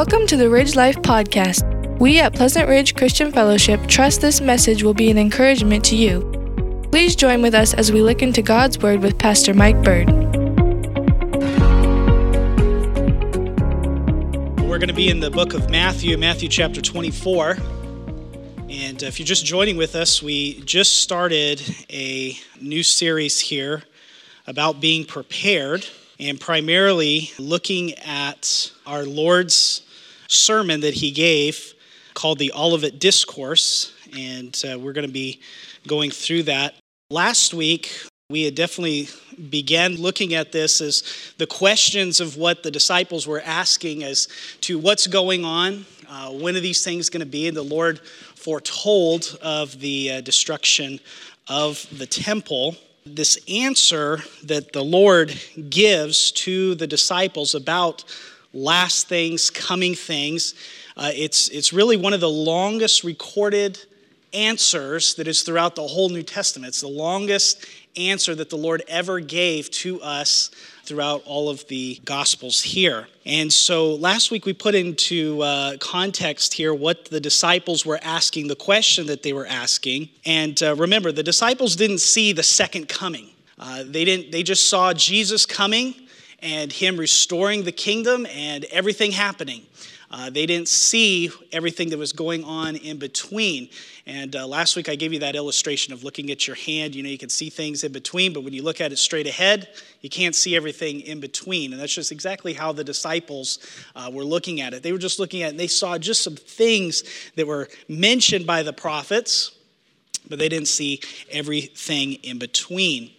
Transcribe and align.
Welcome 0.00 0.26
to 0.28 0.36
the 0.38 0.48
Ridge 0.48 0.76
Life 0.76 0.96
Podcast. 1.02 1.98
We 1.98 2.20
at 2.20 2.32
Pleasant 2.32 2.70
Ridge 2.70 2.96
Christian 2.96 3.30
Fellowship 3.30 3.86
trust 3.86 4.22
this 4.22 4.40
message 4.40 4.82
will 4.82 4.94
be 4.94 5.10
an 5.10 5.18
encouragement 5.18 5.84
to 5.84 5.94
you. 5.94 6.22
Please 6.90 7.14
join 7.14 7.42
with 7.42 7.52
us 7.52 7.74
as 7.74 7.92
we 7.92 8.00
look 8.00 8.22
into 8.22 8.40
God's 8.40 8.78
Word 8.78 9.02
with 9.02 9.18
Pastor 9.18 9.52
Mike 9.52 9.76
Bird. 9.82 10.08
We're 14.62 14.78
going 14.78 14.88
to 14.88 14.94
be 14.94 15.10
in 15.10 15.20
the 15.20 15.30
book 15.30 15.52
of 15.52 15.68
Matthew, 15.68 16.16
Matthew 16.16 16.48
chapter 16.48 16.80
24. 16.80 17.58
And 18.70 19.02
if 19.02 19.18
you're 19.18 19.26
just 19.26 19.44
joining 19.44 19.76
with 19.76 19.94
us, 19.94 20.22
we 20.22 20.62
just 20.62 21.02
started 21.02 21.60
a 21.90 22.38
new 22.58 22.82
series 22.82 23.38
here 23.38 23.82
about 24.46 24.80
being 24.80 25.04
prepared 25.04 25.86
and 26.18 26.40
primarily 26.40 27.32
looking 27.38 27.92
at 27.98 28.72
our 28.86 29.02
Lord's 29.04 29.82
sermon 30.30 30.80
that 30.80 30.94
he 30.94 31.10
gave 31.10 31.74
called 32.14 32.38
the 32.38 32.52
Olivet 32.52 32.98
Discourse. 32.98 33.92
And 34.16 34.60
uh, 34.68 34.78
we're 34.78 34.92
going 34.92 35.06
to 35.06 35.12
be 35.12 35.40
going 35.86 36.10
through 36.10 36.44
that. 36.44 36.74
Last 37.10 37.54
week, 37.54 37.92
we 38.28 38.44
had 38.44 38.54
definitely 38.54 39.08
began 39.50 39.96
looking 39.96 40.34
at 40.34 40.52
this 40.52 40.80
as 40.80 41.02
the 41.38 41.46
questions 41.46 42.20
of 42.20 42.36
what 42.36 42.62
the 42.62 42.70
disciples 42.70 43.26
were 43.26 43.40
asking 43.44 44.04
as 44.04 44.28
to 44.62 44.78
what's 44.78 45.06
going 45.06 45.44
on, 45.44 45.84
uh, 46.08 46.30
when 46.30 46.56
are 46.56 46.60
these 46.60 46.84
things 46.84 47.08
going 47.08 47.20
to 47.20 47.26
be, 47.26 47.48
and 47.48 47.56
the 47.56 47.62
Lord 47.62 48.00
foretold 48.00 49.38
of 49.42 49.78
the 49.80 50.12
uh, 50.12 50.20
destruction 50.20 51.00
of 51.48 51.84
the 51.98 52.06
temple 52.06 52.76
this 53.06 53.38
answer 53.48 54.18
that 54.44 54.72
the 54.72 54.84
Lord 54.84 55.34
gives 55.68 56.30
to 56.32 56.74
the 56.74 56.86
disciples 56.86 57.54
about 57.54 58.04
last 58.52 59.08
things, 59.08 59.50
coming 59.50 59.94
things, 59.94 60.54
uh, 60.96 61.10
it's, 61.14 61.48
it's 61.48 61.72
really 61.72 61.96
one 61.96 62.12
of 62.12 62.20
the 62.20 62.30
longest 62.30 63.04
recorded 63.04 63.78
answers 64.32 65.14
that 65.14 65.26
is 65.26 65.42
throughout 65.42 65.74
the 65.74 65.86
whole 65.86 66.08
New 66.08 66.22
Testament. 66.22 66.68
It's 66.68 66.80
the 66.80 66.88
longest 66.88 67.64
answer 67.96 68.34
that 68.34 68.50
the 68.50 68.56
Lord 68.56 68.82
ever 68.88 69.20
gave 69.20 69.70
to 69.70 70.00
us 70.02 70.50
throughout 70.84 71.22
all 71.24 71.48
of 71.48 71.66
the 71.68 72.00
Gospels 72.04 72.62
here. 72.62 73.06
And 73.24 73.52
so 73.52 73.94
last 73.94 74.30
week 74.30 74.46
we 74.46 74.52
put 74.52 74.74
into 74.74 75.40
uh, 75.42 75.76
context 75.78 76.54
here 76.54 76.74
what 76.74 77.06
the 77.06 77.20
disciples 77.20 77.86
were 77.86 78.00
asking, 78.02 78.48
the 78.48 78.56
question 78.56 79.06
that 79.06 79.22
they 79.22 79.32
were 79.32 79.46
asking. 79.46 80.08
And 80.24 80.60
uh, 80.62 80.74
remember, 80.76 81.12
the 81.12 81.22
disciples 81.22 81.76
didn't 81.76 82.00
see 82.00 82.32
the 82.32 82.42
second 82.42 82.88
coming. 82.88 83.30
Uh, 83.58 83.84
they 83.86 84.04
didn't. 84.04 84.32
They 84.32 84.42
just 84.42 84.70
saw 84.70 84.92
Jesus 84.94 85.44
coming 85.46 85.94
and 86.42 86.72
Him 86.72 86.96
restoring 86.96 87.64
the 87.64 87.72
kingdom 87.72 88.26
and 88.26 88.64
everything 88.66 89.12
happening. 89.12 89.66
Uh, 90.12 90.28
they 90.28 90.44
didn't 90.44 90.66
see 90.66 91.30
everything 91.52 91.90
that 91.90 91.98
was 91.98 92.12
going 92.12 92.42
on 92.42 92.74
in 92.74 92.98
between. 92.98 93.68
And 94.06 94.34
uh, 94.34 94.44
last 94.44 94.74
week 94.74 94.88
I 94.88 94.96
gave 94.96 95.12
you 95.12 95.20
that 95.20 95.36
illustration 95.36 95.92
of 95.92 96.02
looking 96.02 96.32
at 96.32 96.48
your 96.48 96.56
hand. 96.56 96.96
You 96.96 97.04
know, 97.04 97.08
you 97.08 97.18
can 97.18 97.28
see 97.28 97.48
things 97.48 97.84
in 97.84 97.92
between, 97.92 98.32
but 98.32 98.42
when 98.42 98.52
you 98.52 98.62
look 98.62 98.80
at 98.80 98.90
it 98.90 98.96
straight 98.96 99.28
ahead, 99.28 99.68
you 100.00 100.10
can't 100.10 100.34
see 100.34 100.56
everything 100.56 101.00
in 101.02 101.20
between. 101.20 101.72
And 101.72 101.80
that's 101.80 101.94
just 101.94 102.10
exactly 102.10 102.54
how 102.54 102.72
the 102.72 102.82
disciples 102.82 103.60
uh, 103.94 104.10
were 104.12 104.24
looking 104.24 104.60
at 104.60 104.74
it. 104.74 104.82
They 104.82 104.90
were 104.90 104.98
just 104.98 105.20
looking 105.20 105.42
at 105.42 105.46
it 105.46 105.50
and 105.50 105.60
they 105.60 105.68
saw 105.68 105.96
just 105.96 106.24
some 106.24 106.34
things 106.34 107.04
that 107.36 107.46
were 107.46 107.68
mentioned 107.88 108.46
by 108.46 108.64
the 108.64 108.72
prophets, 108.72 109.52
but 110.30 110.38
they 110.38 110.48
didn't 110.48 110.68
see 110.68 111.00
everything 111.30 112.14
in 112.22 112.38
between. 112.38 113.10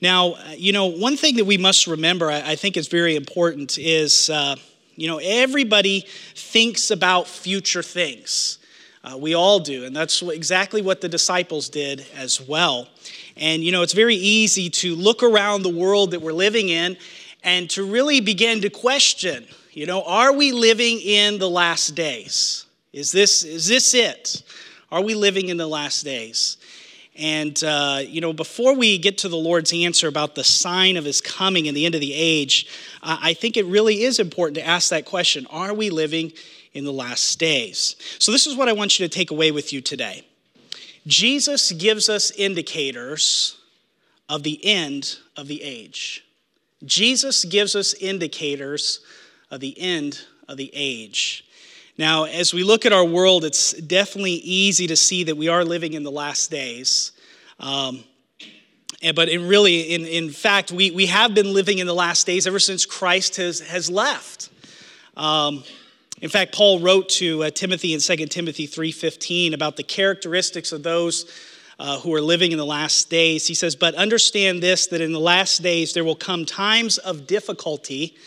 Now, 0.00 0.32
uh, 0.32 0.54
you 0.56 0.72
know, 0.72 0.86
one 0.86 1.16
thing 1.16 1.36
that 1.36 1.44
we 1.44 1.58
must 1.58 1.86
remember, 1.86 2.30
I, 2.30 2.56
think 2.56 2.76
is 2.76 2.88
very 2.88 3.16
important, 3.16 3.78
is 3.78 4.30
uh, 4.30 4.56
you 4.96 5.08
know, 5.08 5.18
everybody 5.18 6.06
thinks 6.34 6.90
about 6.90 7.26
future 7.26 7.82
things. 7.82 8.58
Uh, 9.04 9.16
we 9.18 9.34
all 9.34 9.58
do, 9.58 9.84
and 9.84 9.94
that's 9.96 10.22
exactly 10.22 10.80
what 10.80 11.00
the 11.00 11.08
disciples 11.08 11.68
did 11.68 12.06
as 12.14 12.40
well. 12.40 12.88
And, 13.36 13.64
you 13.64 13.72
know, 13.72 13.82
it's 13.82 13.94
very 13.94 14.14
easy 14.14 14.70
to 14.70 14.94
look 14.94 15.22
around 15.22 15.62
the 15.62 15.70
world 15.70 16.12
that 16.12 16.22
we're 16.22 16.32
living 16.32 16.68
in 16.68 16.96
and 17.42 17.68
to 17.70 17.84
really 17.84 18.20
begin 18.20 18.60
to 18.60 18.70
question, 18.70 19.46
you 19.72 19.86
know, 19.86 20.02
are 20.04 20.32
we 20.32 20.52
living 20.52 21.00
in 21.00 21.38
the 21.38 21.50
last 21.50 21.96
days? 21.96 22.66
Is 22.92 23.10
this, 23.10 23.42
is 23.42 23.66
this 23.66 23.94
it? 23.94 24.42
Are 24.92 25.00
we 25.00 25.14
living 25.14 25.48
in 25.48 25.56
the 25.56 25.66
last 25.66 26.04
days? 26.04 26.58
And, 27.16 27.62
uh, 27.64 28.02
you 28.06 28.20
know, 28.20 28.34
before 28.34 28.76
we 28.76 28.98
get 28.98 29.16
to 29.18 29.28
the 29.30 29.38
Lord's 29.38 29.72
answer 29.72 30.06
about 30.06 30.34
the 30.34 30.44
sign 30.44 30.98
of 30.98 31.04
his 31.06 31.22
coming 31.22 31.66
and 31.66 31.74
the 31.74 31.86
end 31.86 31.94
of 31.94 32.02
the 32.02 32.12
age, 32.12 32.68
I 33.02 33.32
think 33.32 33.56
it 33.56 33.64
really 33.64 34.02
is 34.02 34.18
important 34.18 34.56
to 34.56 34.66
ask 34.66 34.90
that 34.90 35.06
question 35.06 35.46
Are 35.50 35.72
we 35.72 35.88
living 35.88 36.32
in 36.74 36.84
the 36.84 36.92
last 36.92 37.38
days? 37.38 37.96
So, 38.18 38.32
this 38.32 38.46
is 38.46 38.54
what 38.54 38.68
I 38.68 38.74
want 38.74 38.98
you 38.98 39.08
to 39.08 39.12
take 39.12 39.30
away 39.30 39.50
with 39.50 39.72
you 39.72 39.80
today. 39.80 40.26
Jesus 41.06 41.72
gives 41.72 42.10
us 42.10 42.30
indicators 42.30 43.56
of 44.28 44.42
the 44.42 44.62
end 44.62 45.16
of 45.38 45.48
the 45.48 45.62
age. 45.62 46.22
Jesus 46.84 47.46
gives 47.46 47.74
us 47.74 47.94
indicators 47.94 49.00
of 49.50 49.60
the 49.60 49.78
end 49.80 50.20
of 50.48 50.58
the 50.58 50.70
age. 50.74 51.46
Now, 51.98 52.24
as 52.24 52.54
we 52.54 52.64
look 52.64 52.86
at 52.86 52.92
our 52.92 53.04
world, 53.04 53.44
it's 53.44 53.72
definitely 53.72 54.32
easy 54.32 54.86
to 54.86 54.96
see 54.96 55.24
that 55.24 55.36
we 55.36 55.48
are 55.48 55.62
living 55.62 55.92
in 55.92 56.04
the 56.04 56.10
last 56.10 56.50
days. 56.50 57.12
Um, 57.60 58.04
but 59.14 59.28
in 59.28 59.46
really, 59.46 59.94
in, 59.94 60.06
in 60.06 60.30
fact, 60.30 60.72
we, 60.72 60.90
we 60.90 61.06
have 61.06 61.34
been 61.34 61.52
living 61.52 61.78
in 61.78 61.86
the 61.86 61.94
last 61.94 62.26
days 62.26 62.46
ever 62.46 62.58
since 62.58 62.86
Christ 62.86 63.36
has, 63.36 63.60
has 63.60 63.90
left. 63.90 64.48
Um, 65.18 65.64
in 66.22 66.30
fact, 66.30 66.54
Paul 66.54 66.80
wrote 66.80 67.10
to 67.10 67.44
uh, 67.44 67.50
Timothy 67.50 67.92
in 67.92 68.00
2 68.00 68.16
Timothy 68.26 68.66
3.15 68.66 69.52
about 69.52 69.76
the 69.76 69.82
characteristics 69.82 70.72
of 70.72 70.82
those 70.82 71.30
uh, 71.78 71.98
who 72.00 72.14
are 72.14 72.22
living 72.22 72.52
in 72.52 72.58
the 72.58 72.64
last 72.64 73.10
days. 73.10 73.46
He 73.46 73.54
says, 73.54 73.76
But 73.76 73.94
understand 73.96 74.62
this, 74.62 74.86
that 74.86 75.02
in 75.02 75.12
the 75.12 75.20
last 75.20 75.62
days 75.62 75.92
there 75.92 76.04
will 76.04 76.16
come 76.16 76.46
times 76.46 76.96
of 76.96 77.26
difficulty– 77.26 78.16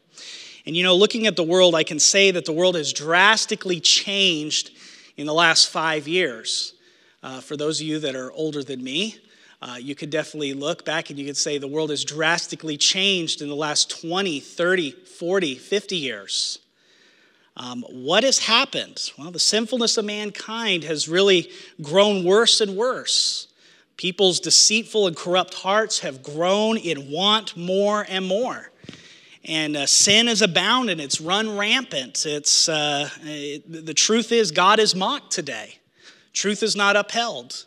And 0.65 0.75
you 0.75 0.83
know, 0.83 0.95
looking 0.95 1.27
at 1.27 1.35
the 1.35 1.43
world, 1.43 1.73
I 1.73 1.83
can 1.83 1.99
say 1.99 2.31
that 2.31 2.45
the 2.45 2.53
world 2.53 2.75
has 2.75 2.93
drastically 2.93 3.79
changed 3.79 4.71
in 5.17 5.25
the 5.25 5.33
last 5.33 5.69
five 5.69 6.07
years. 6.07 6.73
Uh, 7.23 7.41
for 7.41 7.57
those 7.57 7.79
of 7.79 7.87
you 7.87 7.99
that 7.99 8.15
are 8.15 8.31
older 8.31 8.63
than 8.63 8.83
me, 8.83 9.17
uh, 9.61 9.77
you 9.79 9.93
could 9.93 10.09
definitely 10.09 10.53
look 10.53 10.85
back 10.85 11.09
and 11.09 11.19
you 11.19 11.25
could 11.25 11.37
say 11.37 11.57
the 11.57 11.67
world 11.67 11.91
has 11.91 12.03
drastically 12.03 12.77
changed 12.77 13.41
in 13.41 13.49
the 13.49 13.55
last 13.55 14.01
20, 14.01 14.39
30, 14.39 14.91
40, 14.91 15.55
50 15.55 15.95
years. 15.95 16.59
Um, 17.57 17.83
what 17.89 18.23
has 18.23 18.39
happened? 18.39 19.11
Well, 19.17 19.29
the 19.29 19.39
sinfulness 19.39 19.97
of 19.97 20.05
mankind 20.05 20.83
has 20.83 21.07
really 21.07 21.51
grown 21.81 22.23
worse 22.23 22.61
and 22.61 22.75
worse. 22.75 23.47
People's 23.97 24.39
deceitful 24.39 25.05
and 25.05 25.15
corrupt 25.15 25.53
hearts 25.55 25.99
have 25.99 26.23
grown 26.23 26.77
in 26.77 27.11
want 27.11 27.55
more 27.55 28.05
and 28.09 28.25
more 28.25 28.70
and 29.45 29.75
uh, 29.75 29.85
sin 29.85 30.27
is 30.27 30.41
abounding. 30.41 30.99
it's 30.99 31.19
run 31.19 31.57
rampant. 31.57 32.25
It's, 32.25 32.69
uh, 32.69 33.09
it, 33.23 33.85
the 33.85 33.93
truth 33.93 34.31
is, 34.31 34.51
God 34.51 34.79
is 34.79 34.95
mocked 34.95 35.31
today. 35.31 35.79
Truth 36.33 36.63
is 36.63 36.75
not 36.75 36.95
upheld. 36.95 37.65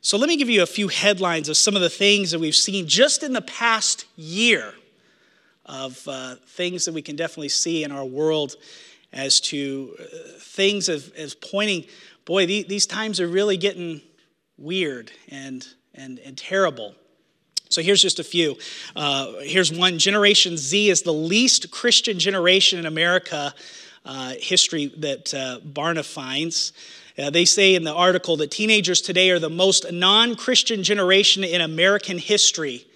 So, 0.00 0.18
let 0.18 0.28
me 0.28 0.36
give 0.36 0.50
you 0.50 0.62
a 0.62 0.66
few 0.66 0.88
headlines 0.88 1.48
of 1.48 1.56
some 1.56 1.76
of 1.76 1.82
the 1.82 1.88
things 1.88 2.32
that 2.32 2.38
we've 2.38 2.54
seen 2.54 2.86
just 2.86 3.22
in 3.22 3.32
the 3.32 3.40
past 3.40 4.04
year 4.16 4.74
of 5.64 6.06
uh, 6.06 6.34
things 6.46 6.84
that 6.84 6.92
we 6.92 7.00
can 7.00 7.16
definitely 7.16 7.48
see 7.48 7.84
in 7.84 7.92
our 7.92 8.04
world 8.04 8.56
as 9.14 9.40
to 9.40 9.96
uh, 9.98 10.04
things 10.40 10.88
of, 10.88 11.10
as 11.14 11.34
pointing, 11.34 11.86
boy, 12.26 12.44
these 12.44 12.84
times 12.86 13.20
are 13.20 13.28
really 13.28 13.56
getting 13.56 14.02
weird 14.58 15.10
and, 15.30 15.66
and, 15.94 16.18
and 16.18 16.36
terrible. 16.36 16.94
So 17.74 17.82
here's 17.82 18.00
just 18.00 18.20
a 18.20 18.24
few. 18.24 18.56
Uh, 18.94 19.32
here's 19.40 19.72
one 19.72 19.98
Generation 19.98 20.56
Z 20.56 20.90
is 20.90 21.02
the 21.02 21.12
least 21.12 21.72
Christian 21.72 22.20
generation 22.20 22.78
in 22.78 22.86
America 22.86 23.52
uh, 24.04 24.34
history 24.38 24.86
that 24.98 25.34
uh, 25.34 25.58
Barna 25.66 26.04
finds. 26.04 26.72
Uh, 27.18 27.30
they 27.30 27.44
say 27.44 27.74
in 27.74 27.82
the 27.82 27.92
article 27.92 28.36
that 28.36 28.52
teenagers 28.52 29.00
today 29.00 29.28
are 29.30 29.40
the 29.40 29.50
most 29.50 29.90
non 29.90 30.36
Christian 30.36 30.84
generation 30.84 31.42
in 31.42 31.60
American 31.60 32.18
history, 32.18 32.86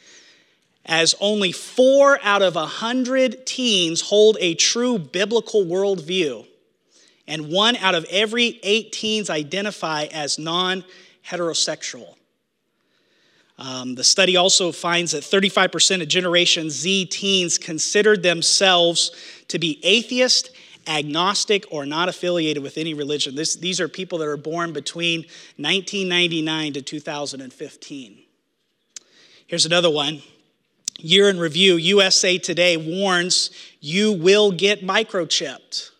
as 0.86 1.16
only 1.20 1.50
four 1.50 2.20
out 2.22 2.42
of 2.42 2.54
a 2.54 2.66
hundred 2.66 3.46
teens 3.46 4.02
hold 4.02 4.36
a 4.38 4.54
true 4.54 4.96
biblical 4.96 5.64
worldview. 5.64 6.46
and 7.26 7.50
one 7.50 7.74
out 7.74 7.96
of 7.96 8.06
every 8.10 8.60
eight 8.62 8.92
teens 8.92 9.28
identify 9.28 10.04
as 10.04 10.38
non 10.38 10.84
heterosexual. 11.26 12.17
Um, 13.58 13.96
the 13.96 14.04
study 14.04 14.36
also 14.36 14.70
finds 14.70 15.12
that 15.12 15.24
35% 15.24 16.00
of 16.00 16.08
Generation 16.08 16.70
Z 16.70 17.06
teens 17.06 17.58
considered 17.58 18.22
themselves 18.22 19.10
to 19.48 19.58
be 19.58 19.80
atheist, 19.82 20.50
agnostic, 20.86 21.64
or 21.70 21.84
not 21.84 22.08
affiliated 22.08 22.62
with 22.62 22.78
any 22.78 22.94
religion. 22.94 23.34
This, 23.34 23.56
these 23.56 23.80
are 23.80 23.88
people 23.88 24.18
that 24.18 24.28
are 24.28 24.36
born 24.36 24.72
between 24.72 25.20
1999 25.56 26.74
to 26.74 26.82
2015. 26.82 28.18
Here's 29.48 29.66
another 29.66 29.90
one. 29.90 30.22
Year 31.00 31.28
in 31.28 31.38
review 31.38 31.76
USA 31.76 32.38
Today 32.38 32.76
warns 32.76 33.50
you 33.80 34.12
will 34.12 34.52
get 34.52 34.82
microchipped. 34.82 35.90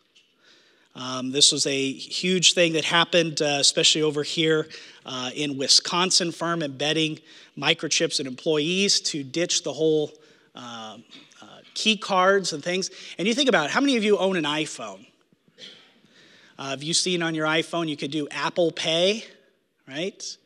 Um, 0.98 1.30
this 1.30 1.52
was 1.52 1.64
a 1.64 1.92
huge 1.92 2.54
thing 2.54 2.72
that 2.72 2.84
happened, 2.84 3.40
uh, 3.40 3.58
especially 3.60 4.02
over 4.02 4.24
here 4.24 4.66
uh, 5.06 5.30
in 5.32 5.56
Wisconsin, 5.56 6.32
firm 6.32 6.60
embedding 6.60 7.20
microchips 7.56 8.18
in 8.18 8.26
employees 8.26 9.00
to 9.02 9.22
ditch 9.22 9.62
the 9.62 9.72
whole 9.72 10.10
uh, 10.56 10.98
uh, 11.40 11.46
key 11.74 11.96
cards 11.96 12.52
and 12.52 12.64
things. 12.64 12.90
And 13.16 13.28
you 13.28 13.34
think 13.34 13.48
about 13.48 13.66
it, 13.66 13.70
how 13.70 13.80
many 13.80 13.96
of 13.96 14.02
you 14.02 14.18
own 14.18 14.36
an 14.36 14.42
iPhone? 14.42 15.06
Uh, 16.58 16.70
have 16.70 16.82
you 16.82 16.92
seen 16.92 17.22
on 17.22 17.32
your 17.32 17.46
iPhone 17.46 17.88
you 17.88 17.96
could 17.96 18.10
do 18.10 18.26
Apple 18.32 18.72
Pay, 18.72 19.24
right? 19.86 20.36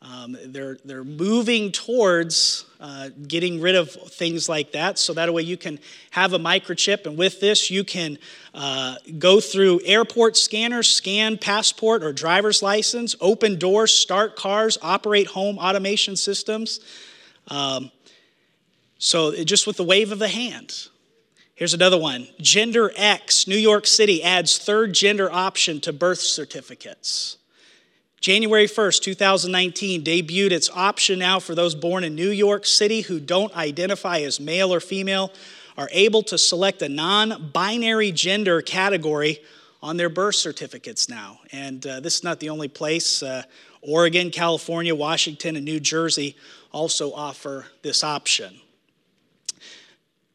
Um, 0.00 0.36
they're, 0.46 0.78
they're 0.84 1.02
moving 1.02 1.72
towards 1.72 2.64
uh, 2.80 3.08
getting 3.26 3.60
rid 3.60 3.74
of 3.74 3.90
things 3.90 4.48
like 4.48 4.70
that. 4.72 4.96
So 4.96 5.12
that 5.14 5.32
way 5.32 5.42
you 5.42 5.56
can 5.56 5.80
have 6.10 6.32
a 6.32 6.38
microchip 6.38 7.06
and 7.06 7.18
with 7.18 7.40
this 7.40 7.68
you 7.68 7.82
can 7.82 8.18
uh, 8.54 8.94
go 9.18 9.40
through 9.40 9.80
airport 9.84 10.36
scanners 10.36 10.88
scan 10.88 11.36
passport 11.36 12.04
or 12.04 12.12
driver's 12.12 12.62
license 12.62 13.16
open 13.20 13.58
doors 13.58 13.92
start 13.92 14.36
cars 14.36 14.78
operate 14.82 15.26
home 15.26 15.58
automation 15.58 16.14
systems. 16.14 16.78
Um, 17.48 17.90
so 18.98 19.32
just 19.44 19.66
with 19.66 19.76
the 19.76 19.84
wave 19.84 20.12
of 20.12 20.20
the 20.20 20.28
hand. 20.28 20.88
Here's 21.56 21.74
another 21.74 21.98
one. 21.98 22.28
Gender 22.40 22.92
x 22.94 23.48
new 23.48 23.56
york 23.56 23.84
city 23.84 24.22
adds 24.22 24.58
third 24.58 24.92
gender 24.92 25.28
option 25.32 25.80
to 25.80 25.92
birth 25.92 26.20
certificates 26.20 27.37
January 28.20 28.66
1st, 28.66 29.02
2019, 29.02 30.02
debuted 30.02 30.50
its 30.50 30.68
option 30.74 31.20
now 31.20 31.38
for 31.38 31.54
those 31.54 31.74
born 31.74 32.02
in 32.02 32.14
New 32.16 32.30
York 32.30 32.66
City 32.66 33.02
who 33.02 33.20
don't 33.20 33.54
identify 33.56 34.18
as 34.20 34.40
male 34.40 34.74
or 34.74 34.80
female 34.80 35.32
are 35.76 35.88
able 35.92 36.24
to 36.24 36.36
select 36.36 36.82
a 36.82 36.88
non 36.88 37.50
binary 37.52 38.10
gender 38.10 38.60
category 38.60 39.38
on 39.80 39.96
their 39.96 40.08
birth 40.08 40.34
certificates 40.34 41.08
now. 41.08 41.38
And 41.52 41.86
uh, 41.86 42.00
this 42.00 42.16
is 42.16 42.24
not 42.24 42.40
the 42.40 42.50
only 42.50 42.66
place. 42.66 43.22
Uh, 43.22 43.44
Oregon, 43.80 44.30
California, 44.30 44.94
Washington, 44.94 45.54
and 45.54 45.64
New 45.64 45.78
Jersey 45.78 46.36
also 46.72 47.12
offer 47.12 47.66
this 47.82 48.02
option. 48.02 48.60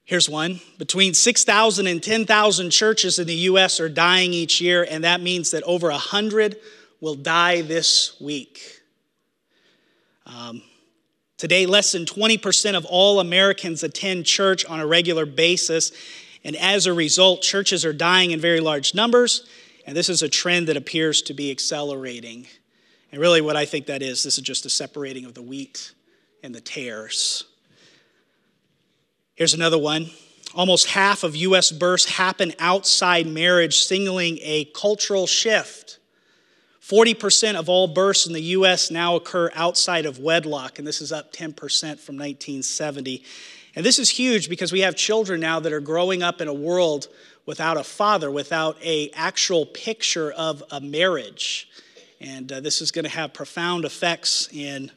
Here's 0.06 0.30
one. 0.30 0.62
Between 0.78 1.14
6,000 1.14 1.88
and 1.88 2.02
10,000 2.02 2.70
churches 2.70 3.20
in 3.20 3.28
the 3.28 3.36
U.S. 3.36 3.82
are 3.82 3.90
dying 3.90 4.34
each 4.34 4.62
year, 4.62 4.88
and 4.90 5.04
that 5.04 5.22
means 5.22 5.52
that 5.52 5.64
over 5.64 5.90
100 5.90 6.58
will 7.04 7.16
die 7.16 7.62
this 7.62 8.16
week. 8.22 8.80
Um, 10.26 10.62
today, 11.36 11.66
less 11.66 11.92
than 11.92 12.06
20% 12.06 12.78
of 12.78 12.86
all 12.86 13.20
Americans 13.20 13.84
attend 13.84 14.26
church 14.26 14.64
on 14.64 14.80
a 14.80 14.88
regular 14.88 15.26
basis, 15.26 15.92
and 16.46 16.56
as 16.56 16.86
a 16.86 16.94
result, 16.94 17.42
churches 17.42 17.84
are 17.84 17.92
dying 17.92 18.32
in 18.32 18.40
very 18.40 18.62
large 18.62 18.96
numbers, 18.96 19.46
and 19.86 19.98
this 19.98 20.08
is 20.08 20.24
a 20.24 20.30
trend 20.30 20.68
that 20.70 20.78
appears 20.78 21.22
to 21.24 21.34
be 21.34 21.52
accelerating. 21.52 22.48
And 23.12 23.20
really, 23.20 23.42
what 23.42 23.58
I 23.58 23.66
think 23.66 23.88
that 23.88 24.02
is, 24.02 24.24
this 24.24 24.38
is 24.38 24.44
just 24.46 24.66
a 24.66 24.70
separating 24.70 25.26
of 25.26 25.34
the 25.34 25.42
wheat 25.42 25.92
and 26.42 26.56
the 26.56 26.62
tares. 26.62 27.44
Here's 29.36 29.54
another 29.54 29.78
one. 29.78 30.10
Almost 30.56 30.88
half 30.88 31.26
of 31.26 31.36
U.S. 31.36 31.70
births 31.70 32.06
happen 32.06 32.54
outside 32.60 33.28
marriage, 33.28 33.80
signaling 33.80 34.40
a 34.42 34.64
cultural 34.74 35.28
shift. 35.28 36.00
40% 36.84 37.56
of 37.56 37.70
all 37.70 37.88
births 37.88 38.28
in 38.28 38.34
the 38.34 38.42
US 38.42 38.92
now 38.92 39.16
occur 39.16 39.50
outside 39.56 40.06
of 40.06 40.20
wedlock, 40.20 40.80
and 40.80 40.88
this 40.88 41.00
is 41.00 41.14
up 41.14 41.32
10% 41.32 41.56
from 42.00 42.18
1970. 42.18 43.24
And 43.76 43.86
this 43.86 44.00
is 44.00 44.10
huge 44.10 44.50
because 44.50 44.74
we 44.74 44.82
have 44.82 44.96
children 44.96 45.40
now 45.40 45.62
that 45.62 45.72
are 45.72 45.80
growing 45.80 46.22
up 46.22 46.42
in 46.42 46.50
a 46.50 46.54
world 46.54 47.08
without 47.46 47.78
a 47.78 47.86
father, 47.86 48.30
without 48.30 48.78
a 48.84 49.10
actual 49.12 49.66
picture 49.66 50.34
of 50.34 50.62
a 50.72 50.82
marriage. 50.82 51.70
And 52.20 52.52
uh, 52.52 52.60
this 52.60 52.82
is 52.82 52.92
going 52.92 53.06
to 53.06 53.12
have 53.12 53.34
profound 53.34 53.86
effects 53.86 54.50
in 54.52 54.92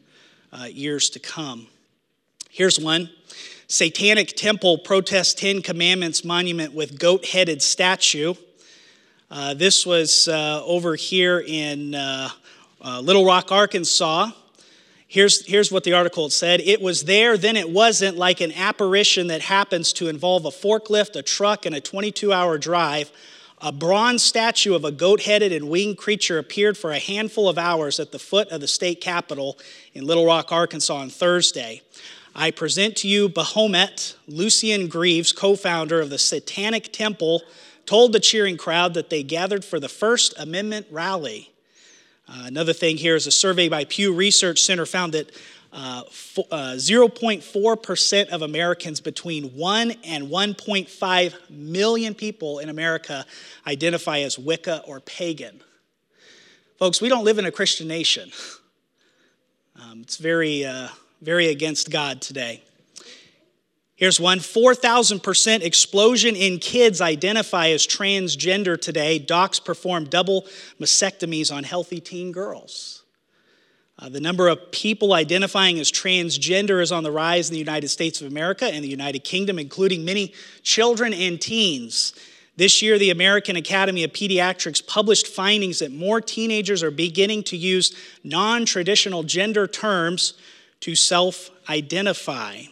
uh, 0.52 0.64
years 0.64 1.08
to 1.10 1.20
come. 1.20 1.68
Here's 2.50 2.80
one 2.80 3.10
Satanic 3.68 4.34
Temple 4.36 4.78
protests 4.78 5.34
Ten 5.34 5.62
Commandments 5.62 6.24
monument 6.24 6.74
with 6.74 6.98
goat 6.98 7.26
headed 7.26 7.62
statue. 7.62 8.34
Uh, 9.28 9.54
this 9.54 9.84
was 9.84 10.28
uh, 10.28 10.62
over 10.64 10.94
here 10.94 11.42
in 11.44 11.96
uh, 11.96 12.28
uh, 12.80 13.00
Little 13.00 13.24
Rock, 13.24 13.50
Arkansas. 13.50 14.30
Here's, 15.08 15.44
here's 15.44 15.72
what 15.72 15.82
the 15.82 15.94
article 15.94 16.30
said 16.30 16.60
It 16.60 16.80
was 16.80 17.04
there, 17.04 17.36
then 17.36 17.56
it 17.56 17.68
wasn't, 17.68 18.16
like 18.16 18.40
an 18.40 18.52
apparition 18.52 19.26
that 19.26 19.40
happens 19.42 19.92
to 19.94 20.06
involve 20.06 20.44
a 20.44 20.50
forklift, 20.50 21.16
a 21.16 21.22
truck, 21.22 21.66
and 21.66 21.74
a 21.74 21.80
22 21.80 22.32
hour 22.32 22.56
drive. 22.56 23.10
A 23.60 23.72
bronze 23.72 24.22
statue 24.22 24.74
of 24.74 24.84
a 24.84 24.92
goat 24.92 25.22
headed 25.22 25.50
and 25.50 25.70
winged 25.70 25.98
creature 25.98 26.38
appeared 26.38 26.76
for 26.76 26.92
a 26.92 26.98
handful 26.98 27.48
of 27.48 27.58
hours 27.58 27.98
at 27.98 28.12
the 28.12 28.18
foot 28.20 28.48
of 28.48 28.60
the 28.60 28.68
state 28.68 29.00
capitol 29.00 29.58
in 29.92 30.06
Little 30.06 30.26
Rock, 30.26 30.52
Arkansas 30.52 30.94
on 30.94 31.10
Thursday. 31.10 31.82
I 32.34 32.52
present 32.52 32.96
to 32.98 33.08
you 33.08 33.28
Baphomet, 33.28 34.14
Lucien 34.28 34.86
Greaves, 34.86 35.32
co 35.32 35.56
founder 35.56 36.00
of 36.00 36.10
the 36.10 36.18
Satanic 36.18 36.92
Temple 36.92 37.42
told 37.86 38.12
the 38.12 38.20
cheering 38.20 38.56
crowd 38.56 38.94
that 38.94 39.10
they 39.10 39.22
gathered 39.22 39.64
for 39.64 39.80
the 39.80 39.88
First 39.88 40.34
Amendment 40.38 40.86
rally. 40.90 41.50
Uh, 42.28 42.42
another 42.46 42.72
thing 42.72 42.96
here 42.96 43.14
is 43.14 43.26
a 43.26 43.30
survey 43.30 43.68
by 43.68 43.84
Pew 43.84 44.12
Research 44.12 44.60
Center 44.60 44.84
found 44.84 45.14
that 45.14 45.30
uh, 45.72 46.02
uh, 46.50 46.74
0.4% 46.76 48.28
of 48.28 48.42
Americans 48.42 49.00
between 49.00 49.54
1 49.54 49.92
and 50.04 50.28
1.5 50.28 51.50
million 51.50 52.14
people 52.14 52.58
in 52.58 52.68
America 52.68 53.24
identify 53.66 54.20
as 54.20 54.38
Wicca 54.38 54.82
or 54.86 55.00
pagan. 55.00 55.60
Folks, 56.78 57.00
we 57.00 57.08
don't 57.08 57.24
live 57.24 57.38
in 57.38 57.46
a 57.46 57.52
Christian 57.52 57.88
nation. 57.88 58.30
Um, 59.80 60.00
it's 60.00 60.16
very, 60.16 60.64
uh, 60.64 60.88
very 61.20 61.48
against 61.48 61.90
God 61.90 62.20
today. 62.20 62.62
Here's 63.96 64.20
one 64.20 64.40
4,000% 64.40 65.62
explosion 65.62 66.36
in 66.36 66.58
kids 66.58 67.00
identify 67.00 67.68
as 67.68 67.86
transgender 67.86 68.78
today. 68.78 69.18
Docs 69.18 69.58
perform 69.60 70.04
double 70.04 70.42
mastectomies 70.78 71.54
on 71.54 71.64
healthy 71.64 72.00
teen 72.00 72.30
girls. 72.30 73.04
Uh, 73.98 74.10
the 74.10 74.20
number 74.20 74.48
of 74.48 74.70
people 74.70 75.14
identifying 75.14 75.78
as 75.78 75.90
transgender 75.90 76.82
is 76.82 76.92
on 76.92 77.02
the 77.02 77.10
rise 77.10 77.48
in 77.48 77.54
the 77.54 77.58
United 77.58 77.88
States 77.88 78.20
of 78.20 78.26
America 78.26 78.66
and 78.66 78.84
the 78.84 78.88
United 78.88 79.24
Kingdom, 79.24 79.58
including 79.58 80.04
many 80.04 80.34
children 80.62 81.14
and 81.14 81.40
teens. 81.40 82.12
This 82.56 82.82
year, 82.82 82.98
the 82.98 83.08
American 83.08 83.56
Academy 83.56 84.04
of 84.04 84.12
Pediatrics 84.12 84.86
published 84.86 85.26
findings 85.26 85.78
that 85.78 85.92
more 85.92 86.20
teenagers 86.20 86.82
are 86.82 86.90
beginning 86.90 87.42
to 87.44 87.56
use 87.56 87.96
non 88.22 88.66
traditional 88.66 89.22
gender 89.22 89.66
terms 89.66 90.34
to 90.80 90.94
self 90.94 91.50
identify. 91.70 92.64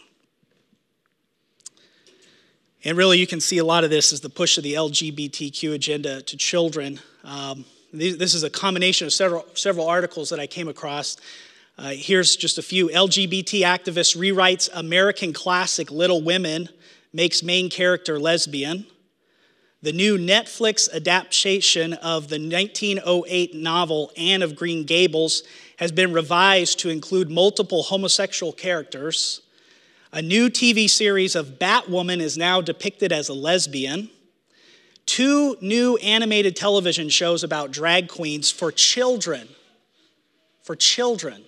And 2.85 2.95
really, 2.95 3.17
you 3.17 3.25
can 3.25 3.41
see 3.41 3.57
a 3.57 3.65
lot 3.65 3.83
of 3.83 3.89
this 3.89 4.13
as 4.13 4.21
the 4.21 4.29
push 4.29 4.59
of 4.59 4.63
the 4.63 4.75
LGBTQ 4.75 5.73
agenda 5.73 6.21
to 6.21 6.37
children. 6.37 6.99
Um, 7.23 7.65
this 7.91 8.35
is 8.35 8.43
a 8.43 8.49
combination 8.49 9.07
of 9.07 9.13
several, 9.13 9.43
several 9.55 9.87
articles 9.87 10.29
that 10.29 10.39
I 10.39 10.45
came 10.45 10.67
across. 10.67 11.17
Uh, 11.79 11.93
here's 11.95 12.35
just 12.35 12.59
a 12.59 12.61
few. 12.61 12.89
LGBT 12.89 13.61
activist 13.61 14.15
rewrites 14.15 14.69
American 14.71 15.33
classic 15.33 15.89
Little 15.89 16.21
Women, 16.21 16.69
makes 17.11 17.41
main 17.41 17.71
character 17.71 18.19
lesbian. 18.19 18.85
The 19.81 19.91
new 19.91 20.19
Netflix 20.19 20.87
adaptation 20.93 21.93
of 21.93 22.27
the 22.27 22.37
1908 22.37 23.55
novel 23.55 24.11
Anne 24.15 24.43
of 24.43 24.55
Green 24.55 24.83
Gables 24.83 25.41
has 25.79 25.91
been 25.91 26.13
revised 26.13 26.77
to 26.79 26.89
include 26.89 27.31
multiple 27.31 27.81
homosexual 27.81 28.53
characters. 28.53 29.41
A 30.15 30.21
new 30.21 30.49
TV 30.49 30.89
series 30.89 31.35
of 31.35 31.59
Batwoman 31.59 32.21
is 32.21 32.37
now 32.37 32.61
depicted 32.61 33.11
as 33.11 33.27
a 33.27 33.33
lesbian. 33.33 34.09
Two 35.05 35.57
new 35.59 35.97
animated 35.97 36.55
television 36.55 37.09
shows 37.09 37.43
about 37.43 37.71
drag 37.71 38.07
queens 38.07 38.49
for 38.49 38.71
children. 38.71 39.49
For 40.63 40.73
children 40.73 41.43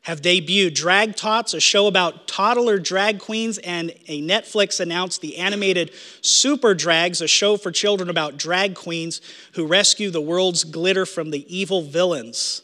have 0.00 0.22
debuted. 0.22 0.74
Drag 0.74 1.14
Tots, 1.14 1.52
a 1.52 1.60
show 1.60 1.88
about 1.88 2.26
toddler 2.26 2.78
drag 2.78 3.18
queens, 3.18 3.58
and 3.58 3.90
a 4.08 4.22
Netflix 4.22 4.80
announced 4.80 5.20
the 5.20 5.36
animated 5.36 5.90
Super 6.22 6.74
Drags, 6.74 7.20
a 7.20 7.28
show 7.28 7.58
for 7.58 7.70
children 7.70 8.08
about 8.08 8.38
drag 8.38 8.74
queens 8.74 9.20
who 9.52 9.66
rescue 9.66 10.08
the 10.08 10.22
world's 10.22 10.64
glitter 10.64 11.04
from 11.04 11.32
the 11.32 11.44
evil 11.54 11.82
villains. 11.82 12.62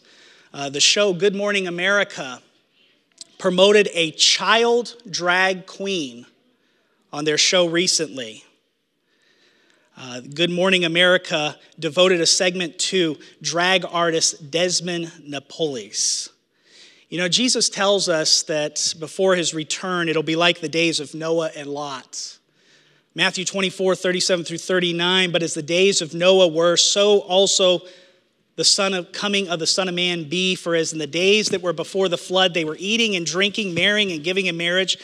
Uh, 0.54 0.70
the 0.70 0.80
show 0.80 1.12
Good 1.12 1.37
Morning 1.37 1.68
America 1.68 2.40
promoted 3.40 3.88
a 3.94 4.11
child 4.12 4.94
drag 5.09 5.64
queen 5.64 6.26
on 7.11 7.25
their 7.25 7.38
show 7.38 7.66
recently. 7.66 8.44
Uh, 9.97 10.20
Good 10.20 10.50
Morning 10.50 10.85
America 10.85 11.59
devoted 11.78 12.20
a 12.20 12.26
segment 12.26 12.78
to 12.78 13.16
drag 13.40 13.87
artist 13.90 14.50
Desmond 14.50 15.11
Napoles. 15.26 16.28
You 17.09 17.16
know, 17.16 17.28
Jesus 17.28 17.70
tells 17.70 18.11
us 18.11 18.42
that 18.42 18.94
before 19.00 19.35
his 19.37 19.54
return, 19.54 20.11
it'll 20.11 20.23
be 20.23 20.37
like 20.37 20.61
the 20.61 20.68
days 20.68 21.00
of 21.00 21.14
Noah 21.14 21.50
and 21.56 21.66
Lot. 21.66 22.38
Matthew 23.14 23.47
24, 23.47 23.97
37 23.97 24.44
through 24.44 24.59
39, 24.59 25.32
but 25.32 25.42
as 25.42 25.54
the 25.54 25.62
days 25.62 26.02
of 26.02 26.12
Noah 26.12 26.49
were, 26.49 26.76
so 26.76 27.20
also 27.20 27.80
the 28.60 28.64
son 28.64 28.92
of 28.92 29.10
coming 29.10 29.48
of 29.48 29.58
the 29.58 29.66
Son 29.66 29.88
of 29.88 29.94
Man 29.94 30.24
be. 30.24 30.54
For 30.54 30.74
as 30.74 30.92
in 30.92 30.98
the 30.98 31.06
days 31.06 31.48
that 31.48 31.62
were 31.62 31.72
before 31.72 32.10
the 32.10 32.18
flood, 32.18 32.52
they 32.52 32.66
were 32.66 32.76
eating 32.78 33.16
and 33.16 33.24
drinking, 33.24 33.72
marrying 33.72 34.12
and 34.12 34.22
giving 34.22 34.44
in 34.44 34.58
marriage, 34.58 34.98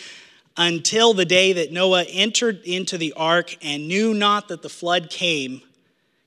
until 0.59 1.15
the 1.15 1.25
day 1.25 1.55
that 1.55 1.73
Noah 1.73 2.05
entered 2.05 2.61
into 2.65 2.99
the 2.99 3.15
ark 3.15 3.57
and 3.63 3.89
knew 3.89 4.13
not 4.13 4.49
that 4.49 4.61
the 4.61 4.69
flood 4.69 5.09
came 5.09 5.63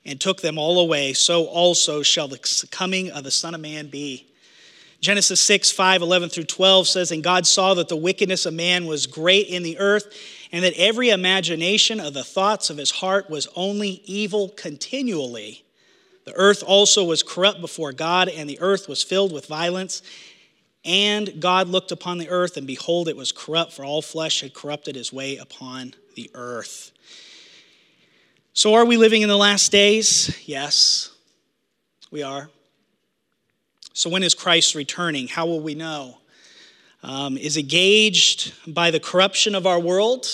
and 0.04 0.20
took 0.20 0.42
them 0.42 0.58
all 0.58 0.80
away, 0.80 1.14
so 1.14 1.46
also 1.46 2.02
shall 2.02 2.28
the 2.28 2.68
coming 2.72 3.12
of 3.12 3.24
the 3.24 3.30
Son 3.30 3.54
of 3.54 3.62
Man 3.62 3.90
be. 3.90 4.26
Genesis 5.00 5.40
6, 5.40 5.70
5, 5.70 6.02
11 6.02 6.30
through 6.30 6.46
12 6.46 6.88
says, 6.88 7.12
And 7.12 7.24
God 7.24 7.46
saw 7.46 7.76
that 7.76 7.90
the 7.90 7.96
wickedness 7.96 8.48
of 8.48 8.56
man 8.56 8.88
was 8.88 9.06
great 9.06 9.50
in 9.50 9.62
the 9.62 9.78
earth, 9.78 10.08
and 10.52 10.64
that 10.64 10.74
every 10.78 11.12
imagination 11.12 12.00
of 12.00 12.16
the 12.16 12.24
thoughts 12.24 12.72
of 12.72 12.78
his 12.78 12.90
heart 12.90 13.30
was 13.30 13.48
only 13.56 14.02
evil 14.06 14.50
continually. 14.50 15.64
The 16.30 16.36
earth 16.36 16.62
also 16.64 17.04
was 17.06 17.24
corrupt 17.24 17.60
before 17.60 17.92
God, 17.92 18.30
and 18.30 18.48
the 18.48 18.60
earth 18.60 18.88
was 18.88 19.02
filled 19.02 19.34
with 19.34 19.48
violence. 19.48 20.04
And 20.86 21.42
God 21.42 21.68
looked 21.68 21.92
upon 21.92 22.20
the 22.20 22.30
earth, 22.30 22.56
and 22.56 22.68
behold, 22.68 23.08
it 23.08 23.18
was 23.18 23.32
corrupt, 23.32 23.74
for 23.74 23.84
all 23.84 24.04
flesh 24.04 24.42
had 24.42 24.54
corrupted 24.54 24.96
his 24.96 25.12
way 25.12 25.38
upon 25.38 25.96
the 26.16 26.30
earth. 26.36 26.92
So, 28.54 28.76
are 28.76 28.86
we 28.86 28.96
living 28.96 29.24
in 29.24 29.28
the 29.28 29.38
last 29.38 29.72
days? 29.72 30.40
Yes, 30.48 31.10
we 32.12 32.22
are. 32.22 32.52
So, 33.94 34.08
when 34.08 34.22
is 34.22 34.36
Christ 34.36 34.76
returning? 34.76 35.30
How 35.30 35.48
will 35.48 35.62
we 35.62 35.74
know? 35.74 36.20
Um, 37.02 37.40
is 37.40 37.58
it 37.58 37.64
gauged 37.64 38.54
by 38.72 38.92
the 38.92 39.00
corruption 39.00 39.56
of 39.56 39.66
our 39.66 39.80
world? 39.80 40.28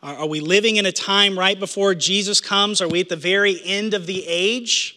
Are, 0.00 0.26
we 0.26 0.38
living 0.38 0.76
in 0.76 0.86
a 0.86 0.92
time 0.92 1.36
right 1.36 1.58
before 1.58 1.92
Jesus 1.92 2.40
comes? 2.40 2.80
Are 2.80 2.86
we 2.86 3.00
at 3.00 3.08
the 3.08 3.16
very 3.16 3.60
end 3.64 3.94
of 3.94 4.06
the 4.06 4.24
age? 4.28 4.96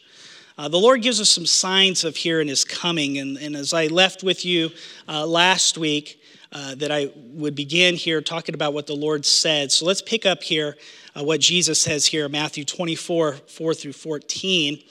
Uh, 0.59 0.67
the 0.67 0.77
Lord 0.77 1.01
gives 1.01 1.19
us 1.19 1.27
some 1.27 1.47
signs 1.47 2.03
of 2.03 2.15
here 2.15 2.39
in 2.39 2.47
His 2.47 2.63
coming. 2.63 3.17
And, 3.17 3.35
and 3.37 3.55
as 3.55 3.73
I 3.73 3.87
left 3.87 4.21
with 4.21 4.45
you 4.45 4.69
uh, 5.09 5.25
last 5.25 5.75
week, 5.75 6.21
uh, 6.51 6.75
that 6.75 6.91
I 6.91 7.09
would 7.33 7.55
begin 7.55 7.95
here 7.95 8.21
talking 8.21 8.53
about 8.53 8.75
what 8.75 8.85
the 8.85 8.95
Lord 8.95 9.25
said. 9.25 9.71
So 9.71 9.87
let's 9.87 10.03
pick 10.03 10.27
up 10.27 10.43
here 10.43 10.77
uh, 11.15 11.23
what 11.23 11.39
Jesus 11.39 11.81
says 11.81 12.05
here, 12.05 12.29
Matthew 12.29 12.63
24, 12.63 13.33
4 13.47 13.73
through 13.73 13.93
14. 13.93 14.83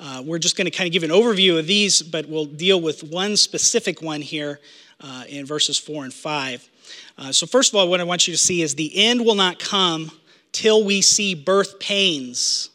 Uh, 0.00 0.22
we're 0.24 0.38
just 0.38 0.56
going 0.56 0.64
to 0.64 0.70
kind 0.70 0.86
of 0.86 0.94
give 0.94 1.02
an 1.02 1.10
overview 1.10 1.58
of 1.58 1.66
these, 1.66 2.00
but 2.00 2.26
we'll 2.26 2.46
deal 2.46 2.80
with 2.80 3.04
one 3.04 3.36
specific 3.36 4.00
one 4.00 4.22
here 4.22 4.60
uh, 5.02 5.24
in 5.28 5.44
verses 5.44 5.76
4 5.76 6.04
and 6.04 6.14
5. 6.14 6.70
Uh, 7.16 7.32
so, 7.32 7.46
first 7.46 7.72
of 7.72 7.76
all, 7.76 7.88
what 7.88 8.00
I 8.00 8.04
want 8.04 8.26
you 8.26 8.34
to 8.34 8.38
see 8.38 8.62
is 8.62 8.74
the 8.74 8.96
end 8.96 9.24
will 9.24 9.34
not 9.34 9.58
come 9.58 10.10
till 10.52 10.84
we 10.84 11.00
see 11.02 11.34
birth 11.34 11.78
pains. 11.78 12.70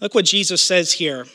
Look 0.00 0.14
what 0.14 0.24
Jesus 0.24 0.60
says 0.60 0.92
here. 0.92 1.26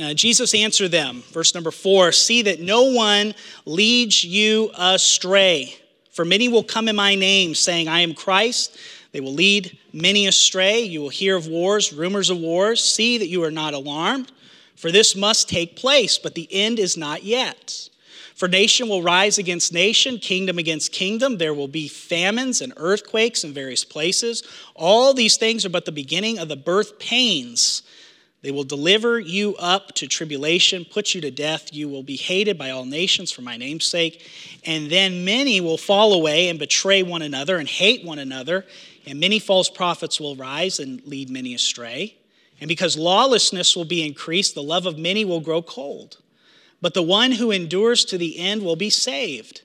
Uh, 0.00 0.12
Jesus 0.12 0.54
answered 0.54 0.90
them, 0.90 1.22
verse 1.30 1.54
number 1.54 1.70
four 1.70 2.10
See 2.10 2.42
that 2.42 2.60
no 2.60 2.92
one 2.92 3.34
leads 3.64 4.24
you 4.24 4.70
astray. 4.76 5.76
For 6.10 6.24
many 6.24 6.48
will 6.48 6.62
come 6.62 6.88
in 6.88 6.96
my 6.96 7.14
name, 7.14 7.54
saying, 7.54 7.88
I 7.88 8.00
am 8.00 8.14
Christ 8.14 8.76
they 9.14 9.20
will 9.20 9.32
lead 9.32 9.78
many 9.92 10.26
astray. 10.26 10.80
You 10.80 11.00
will 11.00 11.08
hear 11.08 11.36
of 11.36 11.46
wars, 11.46 11.92
rumors 11.92 12.30
of 12.30 12.38
wars. 12.38 12.84
See 12.84 13.16
that 13.18 13.28
you 13.28 13.44
are 13.44 13.50
not 13.52 13.72
alarmed, 13.72 14.32
for 14.74 14.90
this 14.90 15.14
must 15.14 15.48
take 15.48 15.76
place, 15.76 16.18
but 16.18 16.34
the 16.34 16.48
end 16.50 16.80
is 16.80 16.96
not 16.96 17.22
yet. 17.22 17.88
For 18.34 18.48
nation 18.48 18.88
will 18.88 19.02
rise 19.02 19.38
against 19.38 19.72
nation, 19.72 20.18
kingdom 20.18 20.58
against 20.58 20.92
kingdom. 20.92 21.38
There 21.38 21.54
will 21.54 21.68
be 21.68 21.88
famines 21.88 22.60
and 22.60 22.72
earthquakes 22.76 23.44
in 23.44 23.52
various 23.52 23.84
places. 23.84 24.42
All 24.74 25.14
these 25.14 25.36
things 25.36 25.64
are 25.64 25.70
but 25.70 25.84
the 25.84 25.92
beginning 25.92 26.38
of 26.38 26.48
the 26.48 26.56
birth 26.56 26.98
pains. 26.98 27.82
They 28.42 28.50
will 28.50 28.64
deliver 28.64 29.18
you 29.18 29.56
up 29.56 29.94
to 29.94 30.06
tribulation, 30.06 30.84
put 30.84 31.14
you 31.14 31.20
to 31.22 31.30
death. 31.30 31.72
You 31.72 31.88
will 31.88 32.02
be 32.02 32.16
hated 32.16 32.58
by 32.58 32.70
all 32.70 32.84
nations 32.84 33.30
for 33.30 33.40
my 33.40 33.56
name's 33.56 33.86
sake. 33.86 34.28
And 34.66 34.90
then 34.90 35.24
many 35.24 35.60
will 35.60 35.78
fall 35.78 36.12
away 36.12 36.48
and 36.48 36.58
betray 36.58 37.02
one 37.02 37.22
another 37.22 37.56
and 37.56 37.68
hate 37.68 38.04
one 38.04 38.18
another 38.18 38.66
and 39.06 39.20
many 39.20 39.38
false 39.38 39.68
prophets 39.68 40.20
will 40.20 40.36
rise 40.36 40.80
and 40.80 41.04
lead 41.06 41.30
many 41.30 41.54
astray. 41.54 42.16
And 42.60 42.68
because 42.68 42.96
lawlessness 42.96 43.76
will 43.76 43.84
be 43.84 44.06
increased, 44.06 44.54
the 44.54 44.62
love 44.62 44.86
of 44.86 44.98
many 44.98 45.24
will 45.24 45.40
grow 45.40 45.60
cold. 45.60 46.18
But 46.84 46.92
the 46.92 47.02
one 47.02 47.32
who 47.32 47.50
endures 47.50 48.04
to 48.04 48.18
the 48.18 48.38
end 48.38 48.62
will 48.62 48.76
be 48.76 48.90
saved. 48.90 49.62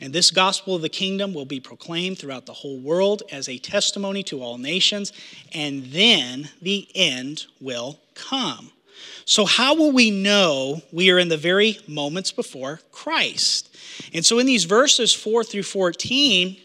And 0.00 0.12
this 0.12 0.32
gospel 0.32 0.74
of 0.74 0.82
the 0.82 0.88
kingdom 0.88 1.32
will 1.32 1.44
be 1.44 1.60
proclaimed 1.60 2.18
throughout 2.18 2.46
the 2.46 2.54
whole 2.54 2.80
world 2.80 3.22
as 3.30 3.48
a 3.48 3.58
testimony 3.58 4.24
to 4.24 4.42
all 4.42 4.58
nations, 4.58 5.12
and 5.54 5.84
then 5.84 6.48
the 6.60 6.88
end 6.92 7.46
will 7.60 8.00
come. 8.16 8.72
So, 9.26 9.44
how 9.44 9.76
will 9.76 9.92
we 9.92 10.10
know 10.10 10.82
we 10.90 11.08
are 11.12 11.20
in 11.20 11.28
the 11.28 11.36
very 11.36 11.78
moments 11.86 12.32
before 12.32 12.80
Christ? 12.90 13.72
And 14.12 14.26
so, 14.26 14.40
in 14.40 14.46
these 14.46 14.64
verses 14.64 15.14
4 15.14 15.44
through 15.44 15.62
14, 15.62 16.56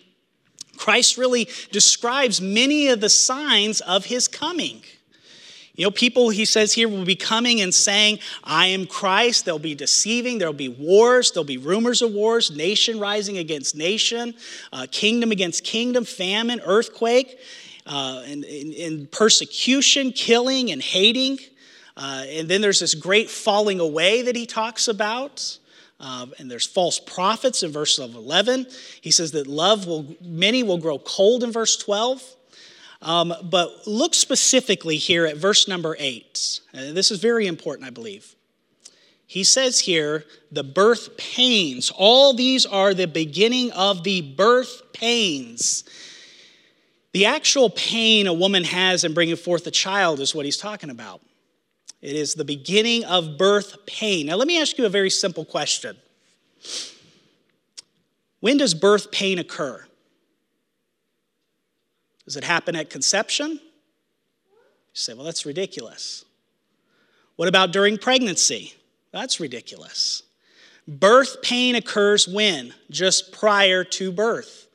Christ 0.78 1.16
really 1.16 1.48
describes 1.72 2.42
many 2.42 2.88
of 2.88 3.02
the 3.02 3.10
signs 3.10 3.82
of 3.82 4.06
his 4.06 4.28
coming. 4.28 4.82
You 5.76 5.86
know, 5.86 5.92
people, 5.92 6.30
he 6.30 6.46
says 6.46 6.74
here, 6.74 6.90
will 6.90 7.06
be 7.06 7.16
coming 7.16 7.62
and 7.62 7.74
saying, 7.74 8.20
I 8.44 8.68
am 8.68 8.86
Christ. 8.86 9.46
They'll 9.46 9.58
be 9.58 9.76
deceiving. 9.76 10.38
There'll 10.38 10.54
be 10.54 10.68
wars. 10.68 11.32
There'll 11.32 11.46
be 11.46 11.58
rumors 11.58 12.02
of 12.02 12.12
wars, 12.12 12.52
nation 12.52 13.00
rising 13.00 13.38
against 13.38 13.76
nation, 13.76 14.34
uh, 14.74 14.88
kingdom 14.92 15.32
against 15.32 15.64
kingdom, 15.64 16.04
famine, 16.04 16.62
earthquake, 16.66 17.40
uh, 17.88 18.24
and, 18.26 18.44
and, 18.44 18.74
and, 18.74 19.12
persecution, 19.12 20.12
killing, 20.12 20.72
and 20.72 20.82
hating. 20.82 21.40
Uh, 21.96 22.26
and 22.28 22.50
then 22.50 22.62
there's 22.62 22.80
this 22.80 22.94
great 22.94 23.30
falling 23.30 23.80
away 23.80 24.24
that 24.24 24.36
he 24.36 24.46
talks 24.46 24.88
about. 24.88 25.58
Uh, 26.02 26.26
and 26.40 26.50
there's 26.50 26.66
false 26.66 27.00
prophets 27.00 27.64
in 27.64 27.72
verse 27.72 27.98
11. 27.98 28.66
He 29.02 29.12
says 29.12 29.32
that 29.32 29.48
love 29.48 29.88
will, 29.88 30.16
many 30.22 30.64
will 30.64 30.80
grow 30.80 31.00
cold 31.00 31.44
in 31.44 31.52
verse 31.52 31.78
12. 31.78 32.36
Um, 33.02 33.34
but 33.44 33.88
look 33.88 34.14
specifically 34.14 34.98
here 34.98 35.26
at 35.26 35.38
verse 35.38 35.68
number 35.68 35.96
8. 35.98 36.60
Uh, 36.74 36.78
this 36.94 37.10
is 37.10 37.20
very 37.20 37.48
important, 37.48 37.88
I 37.88 37.90
believe. 37.90 38.36
He 39.26 39.44
says 39.44 39.80
here, 39.80 40.26
the 40.52 40.64
birth 40.64 41.18
pains. 41.18 41.90
All 41.96 42.34
these 42.34 42.66
are 42.66 42.94
the 42.94 43.08
beginning 43.08 43.72
of 43.72 44.04
the 44.04 44.22
birth 44.22 44.94
pains. 44.94 45.84
The 47.14 47.26
actual 47.26 47.70
pain 47.70 48.28
a 48.28 48.34
woman 48.34 48.66
has 48.66 49.04
in 49.04 49.14
bringing 49.14 49.36
forth 49.36 49.66
a 49.68 49.72
child 49.72 50.20
is 50.20 50.36
what 50.36 50.46
he's 50.46 50.58
talking 50.58 50.90
about. 50.90 51.22
It 52.02 52.16
is 52.16 52.34
the 52.34 52.46
beginning 52.46 53.06
of 53.06 53.38
birth 53.38 53.86
pain. 53.86 54.28
Now, 54.28 54.36
let 54.36 54.48
me 54.48 54.60
ask 54.60 54.78
you 54.78 54.86
a 54.86 54.90
very 54.90 55.10
simple 55.10 55.46
question 55.46 55.98
When 58.42 58.58
does 58.58 58.74
birth 58.74 59.12
pain 59.12 59.40
occur? 59.40 59.86
Does 62.32 62.38
it 62.38 62.46
happen 62.46 62.78
at 62.78 62.90
conception? 62.90 63.60
You 63.60 63.60
say, 64.94 65.14
well, 65.14 65.26
that's 65.26 65.46
ridiculous. 65.46 66.24
What 67.36 67.50
about 67.50 67.74
during 67.74 67.98
pregnancy? 67.98 68.74
That's 69.12 69.42
ridiculous. 69.42 70.24
Birth 70.88 71.42
pain 71.42 71.76
occurs 71.76 72.30
when? 72.30 72.74
Just 72.90 73.34
prior 73.34 73.84
to 73.84 74.14
birth. 74.14 74.70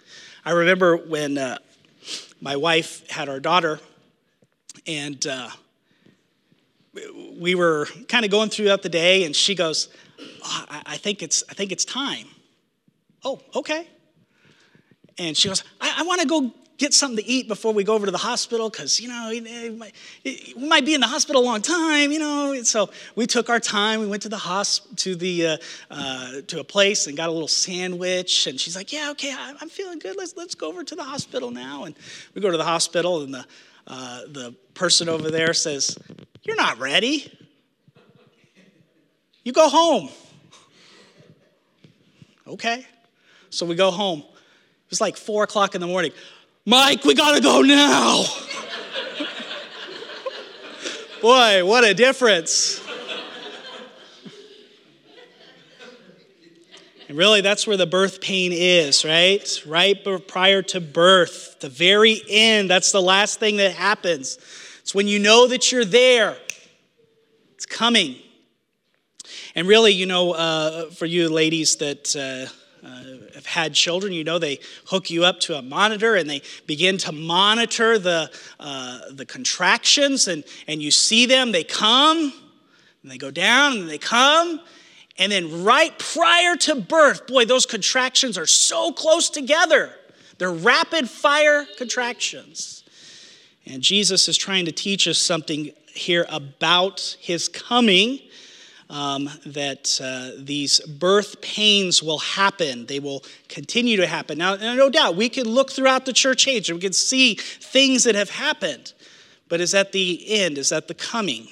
I 0.44 0.50
remember 0.50 0.98
when 0.98 1.38
uh, 1.38 1.56
my 2.42 2.56
wife 2.56 3.08
had 3.08 3.30
our 3.30 3.40
daughter, 3.40 3.80
and 4.86 5.26
uh, 5.26 5.48
we 7.38 7.54
were 7.54 7.86
kind 8.06 8.26
of 8.26 8.30
going 8.30 8.50
throughout 8.50 8.82
the 8.82 8.90
day, 8.90 9.24
and 9.24 9.34
she 9.34 9.54
goes, 9.54 9.88
oh, 10.44 10.64
I, 10.68 10.98
think 10.98 11.22
it's, 11.22 11.42
I 11.48 11.54
think 11.54 11.72
it's 11.72 11.86
time. 11.86 12.26
Oh, 13.24 13.40
okay. 13.54 13.88
And 15.16 15.34
she 15.34 15.48
goes, 15.48 15.64
I, 15.80 16.00
I 16.00 16.02
want 16.02 16.20
to 16.20 16.26
go 16.26 16.52
get 16.78 16.92
something 16.92 17.24
to 17.24 17.30
eat 17.30 17.48
before 17.48 17.72
we 17.72 17.84
go 17.84 17.94
over 17.94 18.06
to 18.06 18.12
the 18.12 18.18
hospital 18.18 18.68
because, 18.68 19.00
you 19.00 19.08
know, 19.08 19.28
we 19.30 19.80
might 20.56 20.84
be 20.84 20.94
in 20.94 21.00
the 21.00 21.06
hospital 21.06 21.42
a 21.42 21.44
long 21.44 21.62
time, 21.62 22.12
you 22.12 22.18
know. 22.18 22.52
And 22.52 22.66
so 22.66 22.90
we 23.14 23.26
took 23.26 23.48
our 23.48 23.60
time. 23.60 24.00
We 24.00 24.06
went 24.06 24.22
to 24.22 24.28
the 24.28 24.36
hosp- 24.36 24.96
to 24.96 25.46
uh, 25.46 25.56
uh, 25.90 26.40
to 26.46 26.60
a 26.60 26.64
place 26.64 27.06
and 27.06 27.16
got 27.16 27.28
a 27.28 27.32
little 27.32 27.48
sandwich. 27.48 28.46
And 28.46 28.60
she's 28.60 28.76
like, 28.76 28.92
"Yeah, 28.92 29.10
okay, 29.12 29.34
I'm 29.36 29.68
feeling 29.68 29.98
good. 29.98 30.16
Let's 30.16 30.36
let's 30.36 30.54
go 30.54 30.68
over 30.68 30.84
to 30.84 30.94
the 30.94 31.04
hospital 31.04 31.50
now." 31.50 31.84
And 31.84 31.94
we 32.34 32.42
go 32.42 32.50
to 32.50 32.56
the 32.56 32.64
hospital, 32.64 33.22
and 33.22 33.32
the 33.32 33.46
uh, 33.86 34.20
the 34.28 34.54
person 34.74 35.08
over 35.08 35.30
there 35.30 35.54
says, 35.54 35.96
"You're 36.42 36.56
not 36.56 36.78
ready. 36.78 37.32
You 39.44 39.52
go 39.52 39.68
home." 39.68 40.10
Okay. 42.46 42.86
So 43.50 43.64
we 43.66 43.74
go 43.74 43.90
home. 43.90 44.20
It 44.20 44.90
was 44.90 45.00
like 45.00 45.16
four 45.16 45.42
o'clock 45.42 45.74
in 45.74 45.80
the 45.80 45.86
morning. 45.86 46.12
Mike, 46.68 47.04
we 47.04 47.14
gotta 47.14 47.40
go 47.40 47.62
now. 47.62 48.24
Boy, 51.22 51.64
what 51.64 51.84
a 51.84 51.94
difference. 51.94 52.84
And 57.08 57.16
really, 57.16 57.40
that's 57.40 57.68
where 57.68 57.76
the 57.76 57.86
birth 57.86 58.20
pain 58.20 58.50
is, 58.52 59.04
right? 59.04 59.62
Right 59.64 59.96
prior 60.26 60.60
to 60.62 60.80
birth, 60.80 61.60
the 61.60 61.68
very 61.68 62.20
end, 62.28 62.68
that's 62.68 62.90
the 62.90 63.00
last 63.00 63.38
thing 63.38 63.58
that 63.58 63.70
happens. 63.70 64.36
It's 64.80 64.92
when 64.92 65.06
you 65.06 65.20
know 65.20 65.46
that 65.46 65.70
you're 65.70 65.84
there, 65.84 66.36
it's 67.54 67.64
coming. 67.64 68.16
And 69.54 69.68
really, 69.68 69.92
you 69.92 70.06
know, 70.06 70.32
uh, 70.32 70.90
for 70.90 71.06
you 71.06 71.28
ladies 71.28 71.76
that 71.76 72.16
uh, 72.16 72.52
uh, 72.86 73.02
have 73.34 73.46
had 73.46 73.74
children, 73.74 74.12
you 74.12 74.22
know 74.22 74.38
they 74.38 74.60
hook 74.86 75.10
you 75.10 75.24
up 75.24 75.40
to 75.40 75.56
a 75.56 75.62
monitor 75.62 76.14
and 76.14 76.30
they 76.30 76.40
begin 76.66 76.98
to 76.98 77.10
monitor 77.10 77.98
the, 77.98 78.30
uh, 78.60 79.00
the 79.10 79.26
contractions, 79.26 80.28
and, 80.28 80.44
and 80.68 80.80
you 80.80 80.90
see 80.90 81.26
them, 81.26 81.50
they 81.50 81.64
come, 81.64 82.32
and 83.02 83.10
they 83.10 83.18
go 83.18 83.30
down, 83.30 83.78
and 83.78 83.90
they 83.90 83.98
come. 83.98 84.60
And 85.18 85.32
then, 85.32 85.64
right 85.64 85.98
prior 85.98 86.56
to 86.56 86.76
birth, 86.76 87.26
boy, 87.26 87.46
those 87.46 87.66
contractions 87.66 88.36
are 88.38 88.46
so 88.46 88.92
close 88.92 89.30
together. 89.30 89.92
They're 90.38 90.52
rapid 90.52 91.08
fire 91.08 91.66
contractions. 91.78 92.84
And 93.64 93.82
Jesus 93.82 94.28
is 94.28 94.36
trying 94.36 94.66
to 94.66 94.72
teach 94.72 95.08
us 95.08 95.18
something 95.18 95.72
here 95.86 96.26
about 96.28 97.16
his 97.18 97.48
coming 97.48 98.20
um, 98.88 99.28
that 99.44 100.00
uh, 100.02 100.30
these 100.38 100.80
birth 100.80 101.40
pains 101.40 102.02
will 102.02 102.18
happen. 102.18 102.86
They 102.86 103.00
will 103.00 103.24
continue 103.48 103.96
to 103.96 104.06
happen. 104.06 104.38
Now, 104.38 104.56
no 104.56 104.88
doubt, 104.88 105.16
we 105.16 105.28
can 105.28 105.48
look 105.48 105.70
throughout 105.70 106.06
the 106.06 106.12
church 106.12 106.46
age 106.46 106.68
and 106.68 106.76
we 106.76 106.82
can 106.82 106.92
see 106.92 107.34
things 107.34 108.04
that 108.04 108.14
have 108.14 108.30
happened, 108.30 108.92
but 109.48 109.60
is 109.60 109.72
that 109.72 109.92
the 109.92 110.24
end? 110.28 110.58
Is 110.58 110.68
that 110.68 110.88
the 110.88 110.94
coming? 110.94 111.48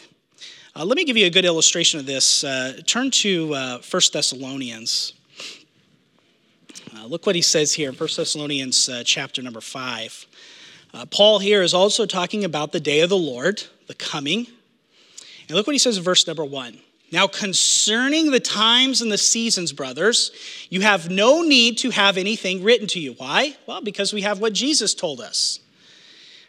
Uh, 0.76 0.84
let 0.84 0.96
me 0.96 1.04
give 1.04 1.16
you 1.16 1.26
a 1.26 1.30
good 1.30 1.44
illustration 1.44 2.00
of 2.00 2.06
this. 2.06 2.42
Uh, 2.42 2.80
turn 2.86 3.10
to 3.10 3.54
uh, 3.54 3.78
1 3.78 4.02
Thessalonians. 4.12 5.12
Uh, 6.96 7.06
look 7.06 7.26
what 7.26 7.36
he 7.36 7.42
says 7.42 7.72
here 7.72 7.90
in 7.90 7.94
1 7.94 8.08
Thessalonians 8.16 8.88
uh, 8.88 9.02
chapter 9.04 9.42
number 9.42 9.60
5. 9.60 10.26
Uh, 10.92 11.04
Paul 11.06 11.40
here 11.40 11.62
is 11.62 11.74
also 11.74 12.06
talking 12.06 12.44
about 12.44 12.72
the 12.72 12.80
day 12.80 13.00
of 13.00 13.10
the 13.10 13.16
Lord, 13.16 13.62
the 13.88 13.94
coming. 13.94 14.46
And 15.48 15.56
look 15.56 15.66
what 15.66 15.74
he 15.74 15.78
says 15.78 15.96
in 15.96 16.04
verse 16.04 16.26
number 16.26 16.44
1. 16.44 16.78
Now, 17.12 17.26
concerning 17.26 18.30
the 18.30 18.40
times 18.40 19.00
and 19.00 19.12
the 19.12 19.18
seasons, 19.18 19.72
brothers, 19.72 20.32
you 20.68 20.80
have 20.80 21.10
no 21.10 21.42
need 21.42 21.78
to 21.78 21.90
have 21.90 22.16
anything 22.16 22.64
written 22.64 22.86
to 22.88 23.00
you. 23.00 23.12
Why? 23.12 23.56
Well, 23.66 23.82
because 23.82 24.12
we 24.12 24.22
have 24.22 24.40
what 24.40 24.52
Jesus 24.52 24.94
told 24.94 25.20
us. 25.20 25.60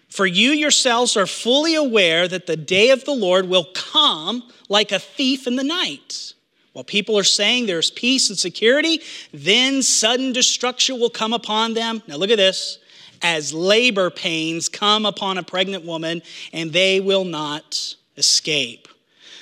For 0.09 0.25
you 0.25 0.51
yourselves 0.51 1.17
are 1.17 1.27
fully 1.27 1.75
aware 1.75 2.27
that 2.27 2.47
the 2.47 2.55
day 2.55 2.89
of 2.91 3.05
the 3.05 3.13
Lord 3.13 3.47
will 3.49 3.65
come 3.75 4.49
like 4.69 4.91
a 4.91 4.99
thief 4.99 5.45
in 5.45 5.55
the 5.55 5.63
night. 5.63 6.33
While 6.73 6.83
people 6.83 7.17
are 7.17 7.23
saying 7.23 7.65
there's 7.65 7.91
peace 7.91 8.29
and 8.29 8.37
security, 8.37 9.01
then 9.33 9.81
sudden 9.81 10.33
destruction 10.33 10.99
will 10.99 11.09
come 11.09 11.33
upon 11.33 11.73
them. 11.73 12.01
Now, 12.07 12.15
look 12.15 12.31
at 12.31 12.37
this 12.37 12.79
as 13.21 13.53
labor 13.53 14.09
pains 14.09 14.67
come 14.67 15.05
upon 15.05 15.37
a 15.37 15.43
pregnant 15.43 15.85
woman, 15.85 16.21
and 16.51 16.71
they 16.71 16.99
will 16.99 17.23
not 17.23 17.95
escape. 18.17 18.87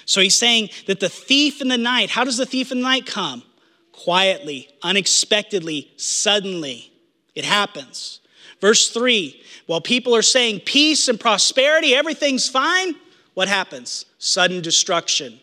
So 0.05 0.21
he's 0.21 0.35
saying 0.35 0.69
that 0.87 0.99
the 0.99 1.09
thief 1.09 1.61
in 1.61 1.67
the 1.67 1.77
night, 1.77 2.09
how 2.09 2.23
does 2.23 2.37
the 2.37 2.45
thief 2.45 2.71
in 2.71 2.79
the 2.79 2.83
night 2.83 3.05
come? 3.05 3.43
Quietly, 3.91 4.69
unexpectedly, 4.81 5.91
suddenly. 5.97 6.91
It 7.35 7.45
happens. 7.45 8.19
Verse 8.59 8.89
3 8.89 9.41
while 9.65 9.81
people 9.81 10.15
are 10.15 10.21
saying 10.21 10.61
peace 10.61 11.07
and 11.07 11.19
prosperity, 11.19 11.95
everything's 11.95 12.49
fine, 12.49 12.95
what 13.33 13.47
happens? 13.47 14.05
Sudden 14.17 14.61
destruction. 14.61 15.39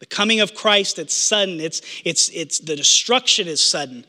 The 0.00 0.06
coming 0.06 0.40
of 0.40 0.54
Christ, 0.54 0.98
it's 0.98 1.16
sudden. 1.16 1.60
It's, 1.60 1.80
it's, 2.04 2.28
it's, 2.30 2.58
the 2.58 2.76
destruction 2.76 3.48
is 3.48 3.60
sudden. 3.60 4.04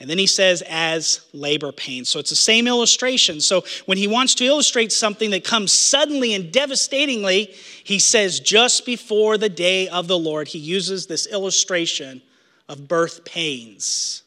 And 0.00 0.08
then 0.08 0.16
he 0.16 0.26
says, 0.26 0.62
as 0.66 1.20
labor 1.34 1.72
pains. 1.72 2.08
So 2.08 2.18
it's 2.18 2.30
the 2.30 2.36
same 2.36 2.66
illustration. 2.66 3.38
So 3.42 3.64
when 3.84 3.98
he 3.98 4.08
wants 4.08 4.34
to 4.36 4.44
illustrate 4.46 4.92
something 4.92 5.30
that 5.32 5.44
comes 5.44 5.72
suddenly 5.72 6.32
and 6.32 6.50
devastatingly, 6.50 7.54
he 7.84 7.98
says, 7.98 8.40
just 8.40 8.86
before 8.86 9.36
the 9.36 9.50
day 9.50 9.88
of 9.88 10.08
the 10.08 10.18
Lord, 10.18 10.48
he 10.48 10.58
uses 10.58 11.06
this 11.06 11.26
illustration 11.26 12.22
of 12.66 12.88
birth 12.88 13.26
pains. 13.26 14.22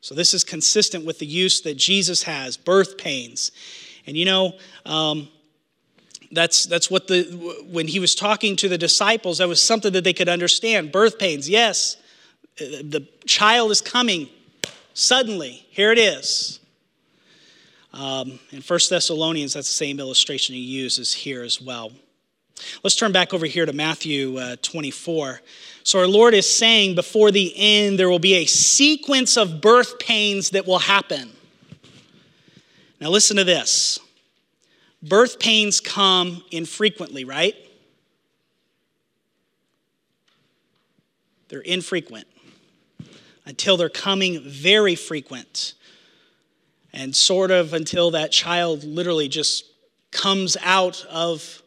So 0.00 0.14
this 0.14 0.32
is 0.32 0.44
consistent 0.44 1.04
with 1.04 1.18
the 1.18 1.26
use 1.26 1.60
that 1.62 1.76
Jesus 1.76 2.22
has 2.22 2.56
birth 2.56 2.96
pains. 2.96 3.50
And 4.06 4.16
you 4.16 4.24
know, 4.24 4.52
um, 4.86 5.28
that's, 6.30 6.66
that's 6.66 6.88
what 6.88 7.08
the, 7.08 7.24
when 7.68 7.88
he 7.88 7.98
was 7.98 8.14
talking 8.14 8.54
to 8.56 8.68
the 8.68 8.78
disciples, 8.78 9.38
that 9.38 9.48
was 9.48 9.60
something 9.60 9.92
that 9.92 10.04
they 10.04 10.12
could 10.12 10.28
understand. 10.28 10.92
Birth 10.92 11.18
pains, 11.18 11.48
yes, 11.48 11.96
the 12.58 13.08
child 13.26 13.72
is 13.72 13.80
coming 13.80 14.28
Suddenly, 14.94 15.66
here 15.70 15.92
it 15.92 15.98
is. 15.98 16.60
Um, 17.94 18.38
in 18.50 18.62
1 18.62 18.80
Thessalonians, 18.88 19.54
that's 19.54 19.68
the 19.68 19.74
same 19.74 20.00
illustration 20.00 20.54
he 20.54 20.60
uses 20.60 21.12
here 21.12 21.42
as 21.42 21.60
well. 21.60 21.92
Let's 22.82 22.96
turn 22.96 23.12
back 23.12 23.34
over 23.34 23.46
here 23.46 23.66
to 23.66 23.72
Matthew 23.72 24.38
uh, 24.38 24.56
24. 24.62 25.40
So, 25.82 25.98
our 25.98 26.06
Lord 26.06 26.32
is 26.32 26.48
saying 26.48 26.94
before 26.94 27.30
the 27.30 27.52
end, 27.56 27.98
there 27.98 28.08
will 28.08 28.18
be 28.18 28.34
a 28.34 28.46
sequence 28.46 29.36
of 29.36 29.60
birth 29.60 29.98
pains 29.98 30.50
that 30.50 30.66
will 30.66 30.78
happen. 30.78 31.32
Now, 33.00 33.08
listen 33.08 33.36
to 33.36 33.44
this 33.44 33.98
birth 35.02 35.40
pains 35.40 35.80
come 35.80 36.44
infrequently, 36.50 37.24
right? 37.24 37.56
They're 41.48 41.60
infrequent 41.60 42.26
until 43.44 43.76
they're 43.76 43.88
coming 43.88 44.40
very 44.42 44.94
frequent. 44.94 45.74
And 46.92 47.16
sort 47.16 47.50
of 47.50 47.72
until 47.72 48.10
that 48.12 48.32
child 48.32 48.84
literally 48.84 49.28
just 49.28 49.64
comes 50.10 50.56
out 50.62 51.04
of 51.10 51.62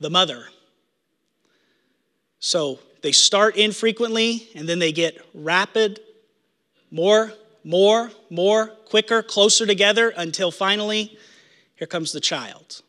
the 0.00 0.10
mother. 0.10 0.46
So 2.38 2.78
they 3.02 3.12
start 3.12 3.56
infrequently 3.56 4.48
and 4.54 4.68
then 4.68 4.78
they 4.78 4.92
get 4.92 5.24
rapid, 5.34 6.00
more, 6.90 7.32
more, 7.64 8.10
more, 8.30 8.68
quicker, 8.68 9.22
closer 9.22 9.66
together 9.66 10.12
until 10.16 10.50
finally, 10.50 11.18
here 11.74 11.86
comes 11.86 12.12
the 12.12 12.20
child. 12.20 12.82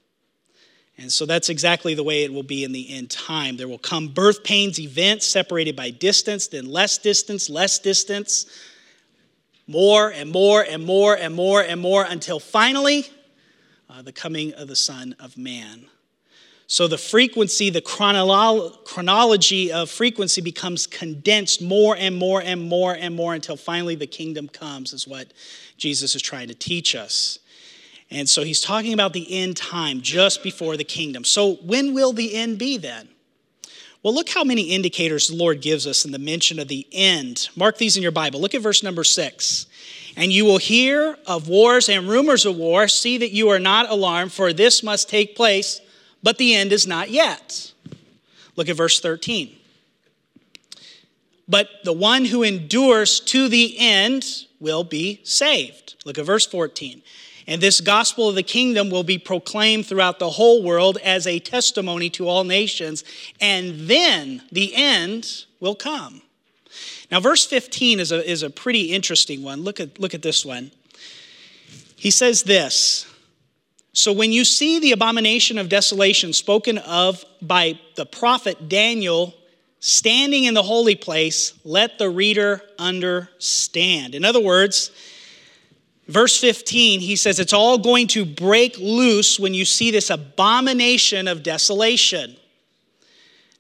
And 1.00 1.12
so 1.12 1.26
that's 1.26 1.50
exactly 1.50 1.94
the 1.94 2.04
way 2.04 2.24
it 2.24 2.34
will 2.34 2.44
be 2.44 2.64
in 2.64 2.72
the 2.72 2.92
end 2.96 3.12
time. 3.12 3.58
There 3.58 3.68
will 3.68 3.78
come 3.78 4.08
birth 4.08 4.44
pains, 4.44 4.80
events 4.80 5.28
separated 5.28 5.76
by 5.76 5.92
distance, 5.92 6.48
then 6.48 6.66
less 6.66 6.98
distance, 6.98 7.50
less 7.50 7.78
distance, 7.78 8.48
more 9.68 10.10
and 10.10 10.32
more 10.32 10.64
and 10.64 10.84
more 10.84 11.16
and 11.16 11.36
more 11.36 11.62
and 11.62 11.80
more 11.80 12.04
until 12.04 12.40
finally 12.40 13.08
uh, 13.90 14.02
the 14.02 14.12
coming 14.12 14.54
of 14.54 14.68
the 14.68 14.76
Son 14.76 15.16
of 15.20 15.38
Man. 15.38 15.86
So 16.70 16.88
the 16.88 16.98
frequency, 16.98 17.70
the 17.70 17.82
chronolo- 17.82 18.84
chronology 18.84 19.72
of 19.72 19.90
frequency 19.90 20.42
becomes 20.42 20.86
condensed 20.86 21.62
more 21.62 21.96
and 21.96 22.16
more 22.16 22.42
and 22.42 22.62
more 22.62 22.94
and 22.94 23.16
more 23.16 23.34
until 23.34 23.56
finally 23.56 23.96
the 23.96 24.08
kingdom 24.08 24.50
comes, 24.50 24.92
is 24.92 25.08
what 25.08 25.32
Jesus 25.78 26.16
is 26.16 26.22
trying 26.22 26.50
to 26.50 26.56
teach 26.56 26.94
us. 26.94 27.40
And 28.10 28.30
so 28.30 28.44
he's 28.44 28.62
talking 28.62 28.94
about 28.94 29.14
the 29.14 29.42
end 29.42 29.58
time 29.58 30.02
just 30.02 30.42
before 30.42 30.78
the 30.78 30.84
kingdom. 30.84 31.24
So 31.24 31.56
when 31.56 31.94
will 31.94 32.14
the 32.14 32.36
end 32.36 32.58
be 32.58 32.78
then? 32.78 33.10
Well, 34.04 34.14
look 34.14 34.30
how 34.30 34.44
many 34.44 34.70
indicators 34.70 35.28
the 35.28 35.36
Lord 35.36 35.62
gives 35.62 35.86
us 35.86 36.06
in 36.06 36.12
the 36.12 36.20
mention 36.20 36.60
of 36.60 36.68
the 36.68 36.88
end. 36.92 37.50
Mark 37.56 37.78
these 37.78 37.98
in 37.98 38.04
your 38.04 38.12
Bible. 38.12 38.40
Look 38.40 38.56
at 38.56 38.62
verse 38.62 38.82
number 38.82 39.04
six. 39.04 39.66
And 40.16 40.32
you 40.32 40.46
will 40.46 40.60
hear 40.60 41.18
of 41.26 41.50
wars 41.50 41.90
and 41.90 42.08
rumors 42.08 42.46
of 42.46 42.56
war. 42.56 42.88
See 42.88 43.18
that 43.18 43.32
you 43.32 43.50
are 43.50 43.60
not 43.60 43.90
alarmed, 43.90 44.32
for 44.32 44.54
this 44.54 44.82
must 44.82 45.10
take 45.10 45.36
place, 45.36 45.82
but 46.24 46.38
the 46.38 46.56
end 46.56 46.72
is 46.72 46.88
not 46.88 47.10
yet. 47.10 47.74
Look 48.56 48.70
at 48.70 48.78
verse 48.78 49.00
13. 49.00 49.56
But 51.48 51.70
the 51.84 51.94
one 51.94 52.26
who 52.26 52.44
endures 52.44 53.20
to 53.22 53.48
the 53.48 53.76
end 53.78 54.26
will 54.60 54.84
be 54.84 55.22
saved. 55.24 55.96
Look 56.06 56.18
at 56.18 56.26
verse 56.26 56.46
14. 56.46 57.02
And 57.48 57.62
this 57.62 57.80
gospel 57.80 58.28
of 58.28 58.36
the 58.36 58.44
kingdom 58.44 58.90
will 58.90 59.04
be 59.04 59.18
proclaimed 59.18 59.86
throughout 59.86 60.20
the 60.20 60.32
whole 60.32 60.62
world 60.62 60.98
as 60.98 61.26
a 61.26 61.40
testimony 61.40 62.10
to 62.12 62.28
all 62.28 62.44
nations, 62.44 63.06
and 63.40 63.88
then 63.88 64.44
the 64.52 64.76
end 64.76 65.46
will 65.62 65.76
come. 65.76 66.22
Now, 67.10 67.22
verse 67.22 67.46
15 67.46 68.02
is 68.02 68.12
a, 68.12 68.30
is 68.30 68.44
a 68.44 68.50
pretty 68.50 68.92
interesting 68.94 69.44
one. 69.44 69.62
Look 69.62 69.80
at, 69.80 69.98
look 69.98 70.14
at 70.14 70.22
this 70.22 70.46
one. 70.46 70.72
He 71.96 72.12
says 72.12 72.44
this 72.44 73.06
So 73.94 74.12
when 74.12 74.34
you 74.34 74.44
see 74.44 74.80
the 74.80 74.92
abomination 74.92 75.58
of 75.58 75.70
desolation 75.70 76.34
spoken 76.34 76.78
of 76.80 77.24
by 77.42 77.80
the 77.96 78.06
prophet 78.06 78.68
Daniel 78.68 79.34
standing 79.80 80.44
in 80.44 80.54
the 80.54 80.64
holy 80.64 80.96
place, 80.96 81.54
let 81.64 81.98
the 81.98 82.10
reader 82.10 82.62
understand. 82.78 84.16
In 84.16 84.26
other 84.26 84.42
words, 84.42 84.92
verse 86.08 86.40
15, 86.40 87.00
he 87.00 87.16
says 87.16 87.40
it's 87.40 87.54
all 87.54 87.78
going 87.78 88.08
to 88.08 88.26
break 88.26 88.78
loose 88.78 89.40
when 89.40 89.54
you 89.54 89.66
see 89.66 89.92
this 89.92 90.10
abomination 90.10 91.28
of 91.28 91.44
desolation. 91.44 92.36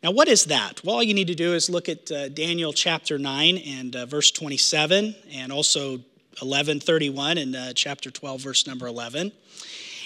Now, 0.03 0.11
what 0.11 0.27
is 0.27 0.45
that? 0.45 0.83
Well, 0.83 0.97
all 0.97 1.03
you 1.03 1.13
need 1.13 1.27
to 1.27 1.35
do 1.35 1.53
is 1.53 1.69
look 1.69 1.89
at 1.89 2.11
uh, 2.11 2.29
Daniel 2.29 2.71
chapter 2.71 3.17
9 3.17 3.57
and 3.57 3.95
uh, 3.95 4.05
verse 4.05 4.31
27, 4.31 5.15
and 5.33 5.51
also 5.51 5.99
11:31 6.37 7.41
and 7.41 7.55
uh, 7.55 7.73
chapter 7.73 8.11
12, 8.11 8.41
verse 8.41 8.67
number 8.67 8.85
11. 8.85 9.31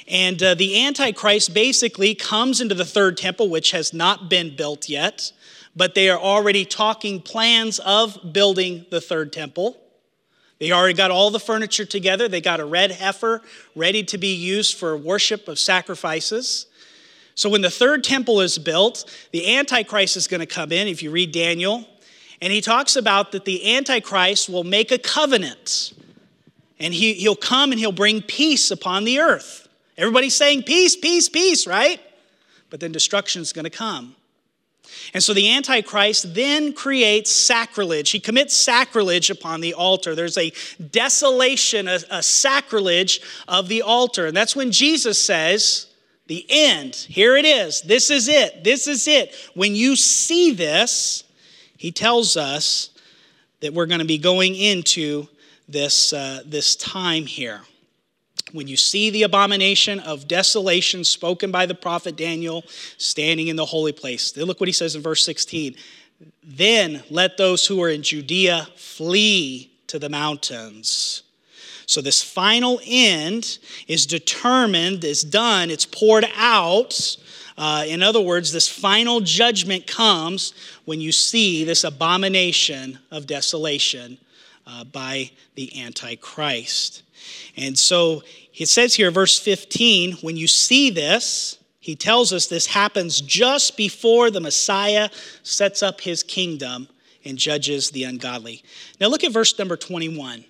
And 0.08 0.42
uh, 0.42 0.56
the 0.56 0.86
Antichrist 0.86 1.54
basically 1.54 2.16
comes 2.16 2.62
into 2.62 2.74
the 2.74 2.86
third 2.86 3.18
temple, 3.18 3.50
which 3.50 3.72
has 3.72 3.94
not 3.94 4.30
been 4.30 4.56
built 4.56 4.90
yet, 4.90 5.32
but 5.76 5.94
they 5.94 6.10
are 6.10 6.20
already 6.20 6.66
talking 6.66 7.22
plans 7.22 7.80
of 7.80 8.34
building 8.34 8.86
the 8.90 9.02
third 9.02 9.32
temple. 9.32 9.81
They 10.62 10.72
already 10.72 10.94
got 10.94 11.10
all 11.10 11.32
the 11.32 11.40
furniture 11.40 11.86
together. 11.86 12.28
They 12.28 12.40
got 12.40 12.60
a 12.60 12.66
red 12.66 12.92
heifer 12.92 13.42
ready 13.76 14.04
to 14.04 14.20
be 14.20 14.36
used 14.36 14.78
for 14.78 14.96
worship 14.96 15.48
of 15.48 15.58
sacrifices. 15.58 16.68
So 17.34 17.50
when 17.50 17.62
the 17.62 17.72
third 17.72 18.04
temple 18.04 18.42
is 18.42 18.60
built, 18.60 19.12
the 19.32 19.56
Antichrist 19.58 20.16
is 20.16 20.28
going 20.28 20.40
to 20.40 20.46
come 20.46 20.72
in, 20.72 20.88
if 20.88 21.02
you 21.02 21.10
read 21.10 21.32
Daniel, 21.32 21.88
and 22.44 22.54
he 22.54 22.62
talks 22.62 22.96
about 22.96 23.32
that 23.32 23.44
the 23.44 23.76
Antichrist 23.76 24.50
will 24.50 24.64
make 24.64 24.92
a 24.92 25.00
covenant. 25.00 25.94
And 26.80 26.94
he, 26.94 27.16
he'll 27.16 27.36
come 27.36 27.72
and 27.72 27.80
he'll 27.80 27.92
bring 27.92 28.22
peace 28.22 28.70
upon 28.70 29.04
the 29.04 29.18
earth. 29.18 29.68
Everybody's 29.98 30.36
saying 30.36 30.62
peace, 30.62 30.96
peace, 30.96 31.28
peace, 31.28 31.66
right? 31.66 32.00
But 32.70 32.82
then 32.82 32.92
destruction 32.92 33.42
is 33.42 33.52
going 33.52 33.66
to 33.66 33.72
come. 33.72 34.16
And 35.14 35.24
so 35.24 35.34
the 35.34 35.56
Antichrist 35.56 36.34
then 36.34 36.74
creates 36.74 37.32
sacrilege. 37.32 38.12
He 38.12 38.20
commits 38.20 38.56
sacrilege 38.56 39.30
upon 39.30 39.62
the 39.62 39.74
altar. 39.74 40.16
There's 40.16 40.38
a 40.38 40.52
desolation, 40.92 41.88
a, 41.88 42.00
a, 42.10 42.24
sacrilege 42.24 43.22
of 43.48 43.68
the 43.68 43.82
altar. 43.82 44.28
And 44.28 44.36
that's 44.36 44.56
when 44.56 44.72
Jesus 44.72 45.24
says, 45.24 45.88
the 46.28 46.46
end. 46.50 46.96
Here 46.96 47.36
it 47.36 47.46
is. 47.46 47.82
This 47.82 48.10
is 48.10 48.30
it. 48.30 48.64
This 48.64 48.88
is 48.88 49.08
it. 49.08 49.36
When 49.54 49.76
you 49.76 49.96
see 49.96 50.54
this, 50.54 51.26
he 51.78 51.92
tells 51.92 52.38
us 52.38 52.92
that 53.60 53.74
we're 53.74 53.86
going 53.86 54.00
to 54.00 54.06
be 54.06 54.18
going 54.18 54.56
into 54.56 55.28
this, 55.68 56.14
uh, 56.14 56.42
this 56.46 56.76
time 56.76 57.26
here. 57.26 57.62
When 58.54 58.68
you 58.68 58.78
see 58.78 59.10
the 59.10 59.24
abomination 59.24 60.00
of 60.00 60.28
desolation 60.28 61.04
spoken 61.04 61.52
by 61.52 61.66
the 61.66 61.76
prophet 61.76 62.16
Daniel 62.16 62.64
standing 62.98 63.48
in 63.48 63.56
the 63.56 63.66
holy 63.66 63.92
place, 63.92 64.36
look 64.36 64.60
what 64.60 64.68
he 64.68 64.74
says 64.74 64.96
in 64.96 65.02
verse 65.02 65.24
16. 65.26 65.76
Then 66.44 67.04
let 67.10 67.38
those 67.38 67.66
who 67.66 67.82
are 67.82 67.90
in 67.90 68.04
Judea 68.04 68.68
flee 68.76 69.72
to 69.88 70.00
the 70.00 70.10
mountains. 70.10 71.24
So, 71.86 72.02
this 72.02 72.24
final 72.24 72.80
end 72.86 73.58
is 73.88 74.06
determined, 74.06 75.04
is 75.04 75.24
done, 75.24 75.70
it's 75.70 75.86
poured 75.86 76.26
out. 76.38 77.18
Uh, 77.58 77.84
in 77.86 78.02
other 78.02 78.22
words, 78.22 78.54
this 78.54 78.68
final 78.68 79.20
judgment 79.20 79.88
comes 79.88 80.54
when 80.86 81.02
you 81.02 81.12
see 81.12 81.64
this 81.64 81.84
abomination 81.84 83.00
of 83.12 83.28
desolation 83.28 84.18
uh, 84.66 84.84
by 84.84 85.32
the 85.56 85.82
Antichrist. 85.82 87.04
And 87.58 87.78
so 87.78 88.24
it 88.54 88.68
says 88.68 88.96
here, 88.96 89.12
verse 89.12 89.40
15, 89.40 90.14
when 90.18 90.38
you 90.38 90.48
see 90.48 90.90
this, 90.90 91.58
he 91.80 91.96
tells 91.96 92.32
us 92.32 92.48
this 92.48 92.68
happens 92.68 93.22
just 93.22 93.76
before 93.76 94.30
the 94.30 94.40
Messiah 94.40 95.10
sets 95.44 95.82
up 95.82 96.02
his 96.02 96.22
kingdom 96.22 96.88
and 97.26 97.38
judges 97.38 97.92
the 97.92 98.04
ungodly. 98.04 98.64
Now 99.00 99.08
look 99.08 99.24
at 99.24 99.32
verse 99.32 99.58
number 99.58 99.76
21. 99.76 100.46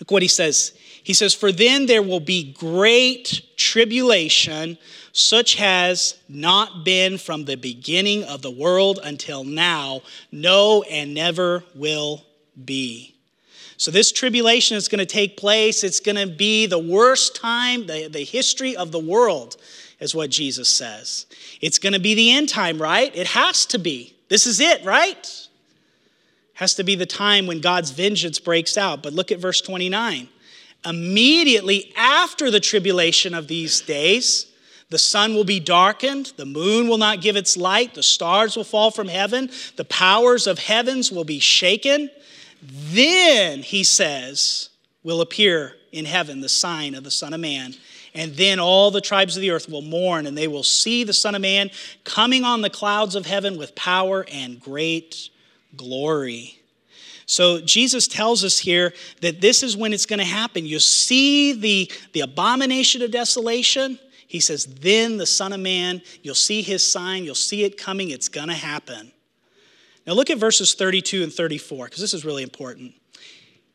Look 0.00 0.10
what 0.10 0.22
he 0.22 0.28
says. 0.28 0.72
He 1.02 1.14
says, 1.14 1.34
For 1.34 1.52
then 1.52 1.86
there 1.86 2.02
will 2.02 2.20
be 2.20 2.52
great 2.52 3.42
tribulation, 3.56 4.78
such 5.12 5.54
has 5.56 6.18
not 6.28 6.84
been 6.84 7.18
from 7.18 7.44
the 7.44 7.56
beginning 7.56 8.24
of 8.24 8.42
the 8.42 8.50
world 8.50 8.98
until 9.04 9.44
now, 9.44 10.02
no, 10.32 10.82
and 10.84 11.14
never 11.14 11.62
will 11.74 12.24
be. 12.62 13.14
So, 13.76 13.90
this 13.90 14.12
tribulation 14.12 14.76
is 14.76 14.88
going 14.88 15.00
to 15.00 15.06
take 15.06 15.36
place. 15.36 15.82
It's 15.82 16.00
going 16.00 16.16
to 16.16 16.32
be 16.32 16.66
the 16.66 16.78
worst 16.78 17.36
time, 17.36 17.86
the, 17.86 18.08
the 18.08 18.24
history 18.24 18.76
of 18.76 18.92
the 18.92 19.00
world, 19.00 19.56
is 20.00 20.14
what 20.14 20.30
Jesus 20.30 20.68
says. 20.68 21.26
It's 21.60 21.78
going 21.78 21.92
to 21.92 22.00
be 22.00 22.14
the 22.14 22.32
end 22.32 22.48
time, 22.48 22.80
right? 22.80 23.14
It 23.14 23.28
has 23.28 23.66
to 23.66 23.78
be. 23.78 24.14
This 24.28 24.46
is 24.46 24.60
it, 24.60 24.84
right? 24.84 25.44
has 26.54 26.74
to 26.74 26.84
be 26.84 26.94
the 26.94 27.06
time 27.06 27.46
when 27.46 27.60
God's 27.60 27.90
vengeance 27.90 28.38
breaks 28.38 28.78
out. 28.78 29.02
But 29.02 29.12
look 29.12 29.30
at 29.32 29.38
verse 29.38 29.60
29. 29.60 30.28
Immediately 30.84 31.92
after 31.96 32.50
the 32.50 32.60
tribulation 32.60 33.34
of 33.34 33.48
these 33.48 33.80
days, 33.80 34.46
the 34.90 34.98
sun 34.98 35.34
will 35.34 35.44
be 35.44 35.60
darkened, 35.60 36.32
the 36.36 36.46
moon 36.46 36.88
will 36.88 36.98
not 36.98 37.20
give 37.20 37.36
its 37.36 37.56
light, 37.56 37.94
the 37.94 38.02
stars 38.02 38.56
will 38.56 38.64
fall 38.64 38.90
from 38.90 39.08
heaven, 39.08 39.50
the 39.76 39.84
powers 39.84 40.46
of 40.46 40.58
heavens 40.58 41.10
will 41.10 41.24
be 41.24 41.40
shaken. 41.40 42.10
Then, 42.66 43.62
he 43.62 43.84
says, 43.84 44.70
will 45.02 45.20
appear 45.20 45.76
in 45.92 46.06
heaven 46.06 46.40
the 46.40 46.48
sign 46.48 46.94
of 46.94 47.04
the 47.04 47.10
Son 47.10 47.34
of 47.34 47.40
Man. 47.40 47.74
And 48.14 48.34
then 48.34 48.60
all 48.60 48.90
the 48.90 49.00
tribes 49.00 49.36
of 49.36 49.40
the 49.40 49.50
earth 49.50 49.68
will 49.68 49.82
mourn, 49.82 50.26
and 50.26 50.38
they 50.38 50.48
will 50.48 50.62
see 50.62 51.04
the 51.04 51.12
Son 51.12 51.34
of 51.34 51.42
Man 51.42 51.70
coming 52.04 52.44
on 52.44 52.62
the 52.62 52.70
clouds 52.70 53.14
of 53.14 53.26
heaven 53.26 53.58
with 53.58 53.74
power 53.74 54.24
and 54.32 54.60
great 54.60 55.30
glory. 55.76 56.60
So 57.26 57.60
Jesus 57.60 58.06
tells 58.06 58.44
us 58.44 58.58
here 58.58 58.94
that 59.20 59.40
this 59.40 59.62
is 59.62 59.76
when 59.76 59.92
it's 59.92 60.06
going 60.06 60.18
to 60.18 60.24
happen. 60.24 60.66
You 60.66 60.78
see 60.78 61.52
the, 61.54 61.90
the 62.12 62.20
abomination 62.20 63.02
of 63.02 63.10
desolation. 63.10 63.98
He 64.26 64.40
says, 64.40 64.66
then 64.66 65.16
the 65.16 65.26
Son 65.26 65.52
of 65.52 65.60
Man, 65.60 66.02
you'll 66.22 66.34
see 66.34 66.62
his 66.62 66.88
sign, 66.88 67.24
you'll 67.24 67.34
see 67.34 67.64
it 67.64 67.78
coming, 67.78 68.10
it's 68.10 68.28
going 68.28 68.48
to 68.48 68.54
happen. 68.54 69.10
Now 70.06 70.12
look 70.12 70.30
at 70.30 70.38
verses 70.38 70.74
32 70.74 71.22
and 71.22 71.32
34, 71.32 71.86
because 71.86 72.00
this 72.00 72.14
is 72.14 72.24
really 72.24 72.42
important. 72.42 72.94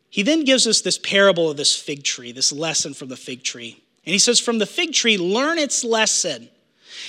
He 0.09 0.23
then 0.23 0.43
gives 0.43 0.67
us 0.67 0.81
this 0.81 0.97
parable 0.97 1.49
of 1.49 1.57
this 1.57 1.75
fig 1.75 2.03
tree, 2.03 2.31
this 2.31 2.51
lesson 2.51 2.93
from 2.93 3.09
the 3.09 3.17
fig 3.17 3.43
tree. 3.43 3.81
And 4.05 4.13
he 4.13 4.19
says, 4.19 4.39
From 4.39 4.57
the 4.57 4.65
fig 4.65 4.93
tree, 4.93 5.17
learn 5.17 5.57
its 5.57 5.83
lesson. 5.83 6.49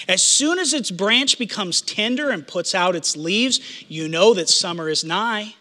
As 0.09 0.22
soon 0.22 0.59
as 0.59 0.74
its 0.74 0.90
branch 0.90 1.38
becomes 1.38 1.80
tender 1.80 2.30
and 2.30 2.46
puts 2.46 2.74
out 2.74 2.94
its 2.94 3.16
leaves, 3.16 3.61
you 3.88 4.09
know 4.09 4.35
that 4.35 4.48
summer 4.48 4.88
is 4.88 5.04
nigh. 5.04 5.54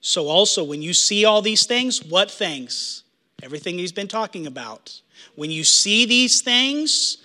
So, 0.00 0.28
also, 0.28 0.64
when 0.64 0.80
you 0.80 0.94
see 0.94 1.24
all 1.24 1.42
these 1.42 1.66
things, 1.66 2.02
what 2.02 2.30
things? 2.30 3.02
Everything 3.42 3.78
he's 3.78 3.92
been 3.92 4.08
talking 4.08 4.46
about. 4.46 5.00
When 5.34 5.50
you 5.50 5.64
see 5.64 6.06
these 6.06 6.40
things, 6.40 7.18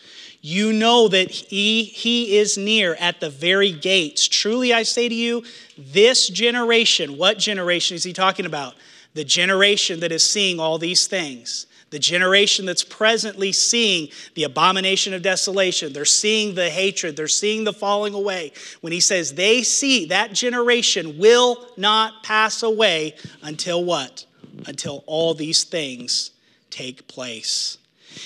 you 0.45 0.71
know 0.71 1.07
that 1.07 1.31
he, 1.31 1.85
he 1.85 2.37
is 2.37 2.55
near 2.55 2.93
at 2.99 3.19
the 3.19 3.31
very 3.31 3.71
gates. 3.71 4.27
Truly, 4.27 4.73
I 4.73 4.83
say 4.83 5.09
to 5.09 5.15
you, 5.15 5.43
this 5.75 6.27
generation, 6.29 7.17
what 7.17 7.39
generation 7.39 7.95
is 7.95 8.03
he 8.03 8.13
talking 8.13 8.45
about? 8.45 8.75
The 9.15 9.23
generation 9.23 10.01
that 10.01 10.11
is 10.11 10.29
seeing 10.29 10.59
all 10.59 10.77
these 10.77 11.07
things 11.07 11.65
the 11.91 11.99
generation 11.99 12.65
that's 12.65 12.83
presently 12.83 13.53
seeing 13.53 14.09
the 14.33 14.43
abomination 14.43 15.13
of 15.13 15.21
desolation, 15.21 15.93
they're 15.93 16.03
seeing 16.03 16.53
the 16.53 16.69
hatred, 16.69 17.15
they're 17.15 17.27
seeing 17.27 17.63
the 17.63 17.71
falling 17.71 18.13
away. 18.13 18.51
When 18.81 18.91
he 18.91 18.99
says 18.99 19.35
they 19.35 19.63
see, 19.63 20.05
that 20.07 20.33
generation 20.33 21.17
will 21.17 21.65
not 21.77 22.21
pass 22.23 22.63
away 22.63 23.15
until 23.43 23.85
what? 23.85 24.25
Until 24.65 25.03
all 25.05 25.35
these 25.35 25.63
things 25.63 26.31
take 26.69 27.07
place. 27.07 27.77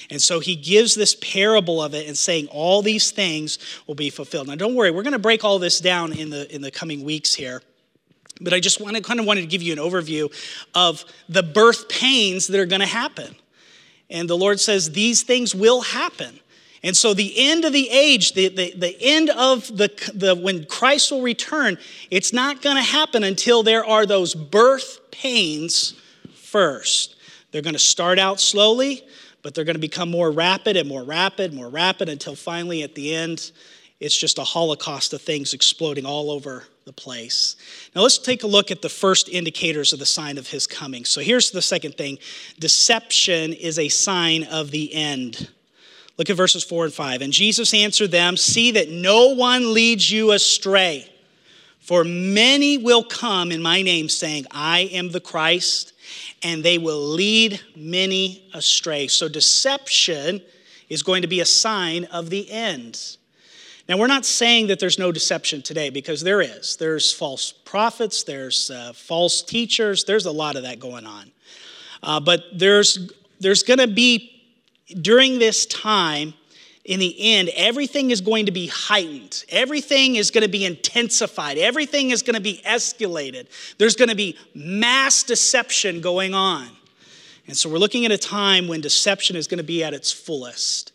And 0.09 0.21
so 0.21 0.39
he 0.39 0.55
gives 0.55 0.95
this 0.95 1.15
parable 1.15 1.81
of 1.81 1.93
it 1.93 2.07
and 2.07 2.17
saying 2.17 2.47
all 2.47 2.81
these 2.81 3.11
things 3.11 3.59
will 3.87 3.95
be 3.95 4.09
fulfilled. 4.09 4.47
Now, 4.47 4.55
don't 4.55 4.75
worry, 4.75 4.91
we're 4.91 5.03
going 5.03 5.13
to 5.13 5.19
break 5.19 5.43
all 5.43 5.59
this 5.59 5.79
down 5.79 6.13
in 6.13 6.29
the, 6.29 6.53
in 6.53 6.61
the 6.61 6.71
coming 6.71 7.03
weeks 7.03 7.33
here. 7.33 7.61
But 8.41 8.53
I 8.53 8.59
just 8.59 8.79
wanted, 8.79 9.03
kind 9.03 9.19
of 9.19 9.25
wanted 9.25 9.41
to 9.41 9.47
give 9.47 9.61
you 9.61 9.73
an 9.73 9.79
overview 9.79 10.31
of 10.73 11.03
the 11.27 11.43
birth 11.43 11.89
pains 11.89 12.47
that 12.47 12.59
are 12.59 12.65
going 12.65 12.79
to 12.81 12.87
happen. 12.87 13.35
And 14.09 14.29
the 14.29 14.37
Lord 14.37 14.59
says 14.59 14.91
these 14.91 15.23
things 15.23 15.53
will 15.53 15.81
happen. 15.81 16.39
And 16.81 16.95
so 16.95 17.13
the 17.13 17.33
end 17.35 17.65
of 17.65 17.73
the 17.73 17.89
age, 17.89 18.33
the, 18.33 18.47
the, 18.47 18.73
the 18.75 18.95
end 19.01 19.29
of 19.31 19.67
the, 19.67 19.91
the 20.13 20.33
when 20.33 20.65
Christ 20.65 21.11
will 21.11 21.21
return, 21.21 21.77
it's 22.09 22.31
not 22.31 22.61
going 22.61 22.77
to 22.77 22.81
happen 22.81 23.23
until 23.23 23.63
there 23.63 23.85
are 23.85 24.05
those 24.05 24.33
birth 24.33 24.99
pains 25.11 25.93
first. 26.33 27.15
They're 27.51 27.61
going 27.61 27.73
to 27.73 27.79
start 27.79 28.17
out 28.17 28.39
slowly, 28.39 29.03
but 29.49 29.55
they're 29.55 29.65
going 29.65 29.73
to 29.73 29.79
become 29.79 30.11
more 30.11 30.29
rapid 30.29 30.77
and 30.77 30.87
more 30.87 31.01
rapid, 31.01 31.55
more 31.55 31.69
rapid 31.69 32.07
until 32.07 32.35
finally 32.35 32.83
at 32.83 32.93
the 32.93 33.15
end, 33.15 33.51
it's 33.99 34.15
just 34.15 34.37
a 34.37 34.43
holocaust 34.43 35.11
of 35.11 35.23
things 35.23 35.55
exploding 35.55 36.05
all 36.05 36.29
over 36.29 36.65
the 36.85 36.93
place. 36.93 37.55
Now 37.95 38.03
let's 38.03 38.19
take 38.19 38.43
a 38.43 38.47
look 38.47 38.69
at 38.69 38.83
the 38.83 38.89
first 38.89 39.27
indicators 39.27 39.91
of 39.91 39.97
the 39.97 40.05
sign 40.05 40.37
of 40.37 40.47
his 40.47 40.67
coming. 40.67 41.03
So 41.03 41.19
here's 41.19 41.49
the 41.49 41.63
second 41.63 41.97
thing 41.97 42.19
deception 42.59 43.53
is 43.53 43.79
a 43.79 43.89
sign 43.89 44.43
of 44.43 44.69
the 44.69 44.93
end. 44.93 45.49
Look 46.19 46.29
at 46.29 46.37
verses 46.37 46.63
4 46.63 46.85
and 46.85 46.93
5. 46.93 47.23
And 47.23 47.33
Jesus 47.33 47.73
answered 47.73 48.11
them 48.11 48.37
See 48.37 48.69
that 48.73 48.91
no 48.91 49.33
one 49.33 49.73
leads 49.73 50.11
you 50.11 50.31
astray. 50.31 51.11
For 51.89 52.03
many 52.03 52.77
will 52.77 53.03
come 53.03 53.51
in 53.51 53.63
my 53.63 53.81
name, 53.81 54.09
saying, 54.09 54.45
I 54.51 54.81
am 54.91 55.09
the 55.09 55.19
Christ, 55.19 55.93
and 56.43 56.63
they 56.63 56.77
will 56.77 57.01
lead 57.01 57.59
many 57.75 58.47
astray. 58.53 59.07
So 59.07 59.27
deception 59.27 60.39
is 60.87 61.01
going 61.01 61.23
to 61.23 61.27
be 61.27 61.39
a 61.39 61.45
sign 61.45 62.05
of 62.05 62.29
the 62.29 62.47
end. 62.51 63.17
Now, 63.87 63.97
we're 63.97 64.05
not 64.05 64.23
saying 64.23 64.67
that 64.67 64.79
there's 64.79 64.99
no 64.99 65.11
deception 65.11 65.63
today 65.63 65.89
because 65.89 66.21
there 66.21 66.41
is. 66.41 66.75
There's 66.75 67.11
false 67.11 67.51
prophets, 67.51 68.21
there's 68.21 68.69
uh, 68.69 68.93
false 68.93 69.41
teachers, 69.41 70.03
there's 70.03 70.27
a 70.27 70.31
lot 70.31 70.57
of 70.57 70.61
that 70.61 70.79
going 70.79 71.07
on. 71.07 71.31
Uh, 72.03 72.19
but 72.19 72.43
there's, 72.53 73.11
there's 73.39 73.63
going 73.63 73.79
to 73.79 73.87
be, 73.87 74.43
during 75.01 75.39
this 75.39 75.65
time, 75.65 76.35
in 76.85 76.99
the 76.99 77.15
end, 77.35 77.49
everything 77.55 78.11
is 78.11 78.21
going 78.21 78.45
to 78.45 78.51
be 78.51 78.67
heightened. 78.67 79.43
Everything 79.49 80.15
is 80.15 80.31
going 80.31 80.43
to 80.43 80.49
be 80.49 80.65
intensified. 80.65 81.57
Everything 81.57 82.11
is 82.11 82.23
going 82.23 82.35
to 82.35 82.41
be 82.41 82.61
escalated. 82.65 83.47
There's 83.77 83.95
going 83.95 84.09
to 84.09 84.15
be 84.15 84.37
mass 84.55 85.23
deception 85.23 86.01
going 86.01 86.33
on. 86.33 86.67
And 87.47 87.57
so 87.57 87.69
we're 87.69 87.79
looking 87.79 88.05
at 88.05 88.11
a 88.11 88.17
time 88.17 88.67
when 88.67 88.79
deception 88.79 89.35
is 89.35 89.47
going 89.47 89.57
to 89.57 89.63
be 89.63 89.83
at 89.83 89.93
its 89.93 90.11
fullest. 90.11 90.93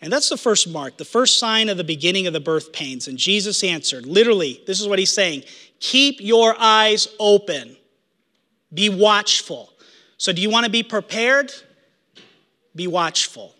And 0.00 0.12
that's 0.12 0.28
the 0.28 0.36
first 0.36 0.68
mark, 0.68 0.96
the 0.96 1.04
first 1.04 1.38
sign 1.38 1.68
of 1.68 1.76
the 1.76 1.84
beginning 1.84 2.26
of 2.26 2.32
the 2.32 2.40
birth 2.40 2.72
pains. 2.72 3.06
And 3.06 3.16
Jesus 3.16 3.62
answered, 3.62 4.04
literally, 4.04 4.60
this 4.66 4.80
is 4.80 4.88
what 4.88 4.98
he's 4.98 5.12
saying 5.12 5.44
keep 5.78 6.20
your 6.20 6.54
eyes 6.58 7.08
open, 7.18 7.76
be 8.74 8.88
watchful. 8.88 9.72
So, 10.18 10.32
do 10.32 10.42
you 10.42 10.50
want 10.50 10.66
to 10.66 10.70
be 10.70 10.82
prepared? 10.82 11.52
Be 12.74 12.86
watchful. 12.86 13.54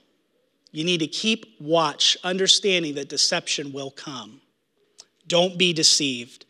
You 0.72 0.84
need 0.84 0.98
to 0.98 1.06
keep 1.06 1.46
watch, 1.60 2.16
understanding 2.24 2.94
that 2.94 3.08
deception 3.08 3.72
will 3.72 3.90
come. 3.90 4.40
Don't 5.28 5.56
be 5.56 5.72
deceived. 5.72 6.46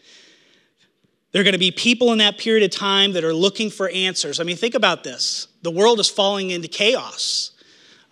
There 1.33 1.41
are 1.41 1.45
going 1.45 1.53
to 1.53 1.59
be 1.59 1.71
people 1.71 2.13
in 2.13 2.19
that 2.19 2.39
period 2.39 2.63
of 2.63 2.71
time 2.71 3.13
that 3.13 3.25
are 3.25 3.35
looking 3.35 3.71
for 3.71 3.89
answers. 3.89 4.39
I 4.39 4.45
mean, 4.45 4.57
think 4.57 4.75
about 4.75 5.03
this 5.03 5.49
the 5.63 5.71
world 5.71 6.01
is 6.01 6.09
falling 6.09 6.51
into 6.51 6.69
chaos. 6.69 7.51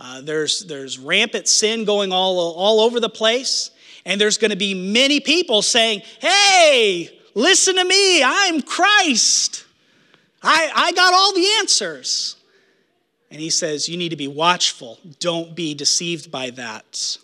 Uh, 0.01 0.23
there's, 0.23 0.64
there's 0.64 0.99
rampant 0.99 1.46
sin 1.46 1.85
going 1.85 2.11
all, 2.11 2.55
all 2.55 2.81
over 2.81 3.01
the 3.01 3.11
place. 3.11 3.70
And 4.07 4.18
there's 4.18 4.38
going 4.38 4.51
to 4.51 4.57
be 4.57 4.73
many 4.73 5.20
people 5.20 5.61
saying, 5.61 6.01
Hey, 6.20 7.20
listen 7.35 7.77
to 7.77 7.85
me. 7.85 8.23
I'm 8.25 8.62
Christ. 8.62 9.66
I, 10.42 10.73
I 10.75 10.92
got 10.92 11.12
all 11.12 11.35
the 11.35 11.46
answers. 11.59 12.37
And 13.31 13.40
he 13.40 13.51
says, 13.51 13.88
You 13.88 13.97
need 13.97 14.09
to 14.11 14.16
be 14.16 14.29
watchful. 14.29 14.99
Don't 15.19 15.55
be 15.55 15.75
deceived 15.75 16.31
by 16.31 16.51
that. 16.51 17.19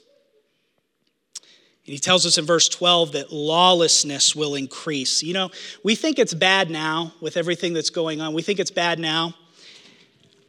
And 1.86 1.92
he 1.92 1.98
tells 2.00 2.26
us 2.26 2.36
in 2.36 2.44
verse 2.44 2.68
12 2.68 3.12
that 3.12 3.32
lawlessness 3.32 4.34
will 4.34 4.56
increase. 4.56 5.22
You 5.22 5.34
know, 5.34 5.50
we 5.84 5.94
think 5.94 6.18
it's 6.18 6.34
bad 6.34 6.68
now 6.68 7.12
with 7.20 7.36
everything 7.36 7.74
that's 7.74 7.90
going 7.90 8.20
on. 8.20 8.34
We 8.34 8.42
think 8.42 8.58
it's 8.58 8.72
bad 8.72 8.98
now. 8.98 9.34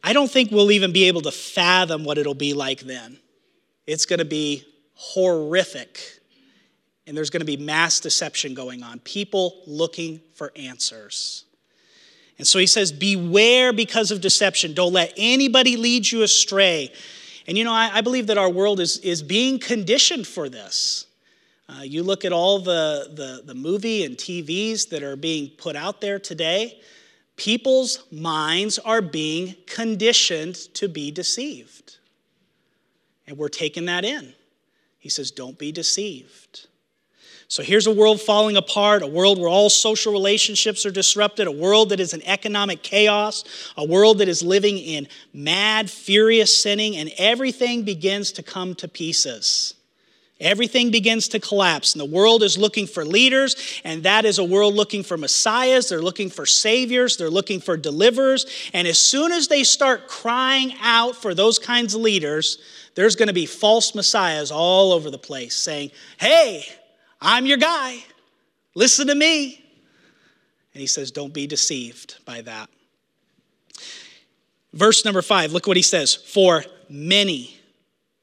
I 0.03 0.13
don't 0.13 0.31
think 0.31 0.51
we'll 0.51 0.71
even 0.71 0.93
be 0.93 1.07
able 1.07 1.21
to 1.21 1.31
fathom 1.31 2.05
what 2.05 2.17
it'll 2.17 2.33
be 2.33 2.53
like 2.53 2.79
then. 2.79 3.19
It's 3.85 4.05
going 4.07 4.19
to 4.19 4.25
be 4.25 4.63
horrific. 4.95 5.99
And 7.05 7.15
there's 7.15 7.29
going 7.29 7.41
to 7.41 7.45
be 7.45 7.57
mass 7.57 7.99
deception 7.99 8.53
going 8.55 8.81
on, 8.81 8.99
people 8.99 9.61
looking 9.67 10.21
for 10.33 10.51
answers. 10.55 11.45
And 12.37 12.47
so 12.47 12.59
he 12.59 12.67
says, 12.67 12.91
Beware 12.91 13.73
because 13.73 14.11
of 14.11 14.21
deception. 14.21 14.73
Don't 14.73 14.93
let 14.93 15.13
anybody 15.17 15.77
lead 15.77 16.11
you 16.11 16.23
astray. 16.23 16.91
And 17.47 17.57
you 17.57 17.63
know, 17.63 17.73
I, 17.73 17.89
I 17.93 18.01
believe 18.01 18.27
that 18.27 18.37
our 18.37 18.49
world 18.49 18.79
is, 18.79 18.97
is 18.99 19.23
being 19.23 19.59
conditioned 19.59 20.27
for 20.27 20.49
this. 20.49 21.05
Uh, 21.69 21.81
you 21.81 22.03
look 22.03 22.23
at 22.23 22.31
all 22.31 22.59
the, 22.59 23.11
the, 23.13 23.41
the 23.45 23.53
movie 23.53 24.05
and 24.05 24.15
TVs 24.15 24.89
that 24.89 25.03
are 25.03 25.15
being 25.15 25.49
put 25.57 25.75
out 25.75 25.99
there 25.99 26.17
today, 26.17 26.79
people's 27.35 28.05
minds 28.11 28.79
are 28.79 29.01
being 29.01 29.55
conditioned 29.65 30.55
to 30.75 30.87
be 30.87 31.11
deceived. 31.11 31.97
And 33.25 33.37
we're 33.37 33.49
taking 33.49 33.85
that 33.85 34.05
in. 34.05 34.33
He 34.99 35.09
says, 35.09 35.31
Don't 35.31 35.57
be 35.57 35.71
deceived. 35.71 36.67
So 37.49 37.63
here's 37.63 37.87
a 37.87 37.93
world 37.93 38.19
falling 38.19 38.57
apart, 38.57 39.03
a 39.03 39.07
world 39.07 39.39
where 39.39 39.47
all 39.47 39.69
social 39.69 40.11
relationships 40.11 40.85
are 40.85 40.91
disrupted, 40.91 41.47
a 41.47 41.51
world 41.51 41.89
that 41.89 41.99
is 42.01 42.13
in 42.13 42.21
economic 42.23 42.83
chaos, 42.83 43.45
a 43.77 43.85
world 43.85 44.17
that 44.17 44.27
is 44.27 44.43
living 44.43 44.77
in 44.77 45.07
mad, 45.33 45.89
furious 45.89 46.61
sinning, 46.61 46.97
and 46.97 47.09
everything 47.17 47.83
begins 47.83 48.33
to 48.33 48.43
come 48.43 48.75
to 48.75 48.89
pieces. 48.89 49.75
Everything 50.41 50.91
begins 50.91 51.29
to 51.29 51.39
collapse, 51.39 51.93
and 51.93 52.01
the 52.01 52.05
world 52.05 52.43
is 52.43 52.57
looking 52.57 52.85
for 52.85 53.03
leaders, 53.05 53.55
and 53.83 54.03
that 54.03 54.25
is 54.25 54.37
a 54.37 54.43
world 54.43 54.75
looking 54.75 55.01
for 55.01 55.17
messiahs. 55.17 55.89
They're 55.89 56.01
looking 56.01 56.29
for 56.29 56.45
saviors, 56.45 57.15
they're 57.15 57.29
looking 57.29 57.61
for 57.61 57.77
deliverers. 57.77 58.45
And 58.73 58.87
as 58.87 58.99
soon 58.99 59.31
as 59.31 59.47
they 59.47 59.63
start 59.63 60.07
crying 60.07 60.73
out 60.81 61.15
for 61.15 61.33
those 61.33 61.57
kinds 61.57 61.95
of 61.95 62.01
leaders, 62.01 62.59
there's 62.93 63.15
going 63.15 63.29
to 63.29 63.33
be 63.33 63.45
false 63.45 63.95
messiahs 63.95 64.51
all 64.51 64.91
over 64.91 65.09
the 65.09 65.17
place 65.17 65.55
saying, 65.55 65.91
Hey, 66.19 66.67
I'm 67.21 67.45
your 67.45 67.57
guy. 67.57 68.03
Listen 68.75 69.07
to 69.07 69.15
me. 69.15 69.63
And 70.73 70.81
he 70.81 70.87
says, 70.87 71.11
Don't 71.11 71.33
be 71.33 71.47
deceived 71.47 72.23
by 72.25 72.41
that. 72.41 72.69
Verse 74.73 75.03
number 75.05 75.21
five, 75.21 75.53
look 75.53 75.65
what 75.65 75.77
he 75.77 75.83
says. 75.83 76.13
For 76.13 76.63
many, 76.89 77.57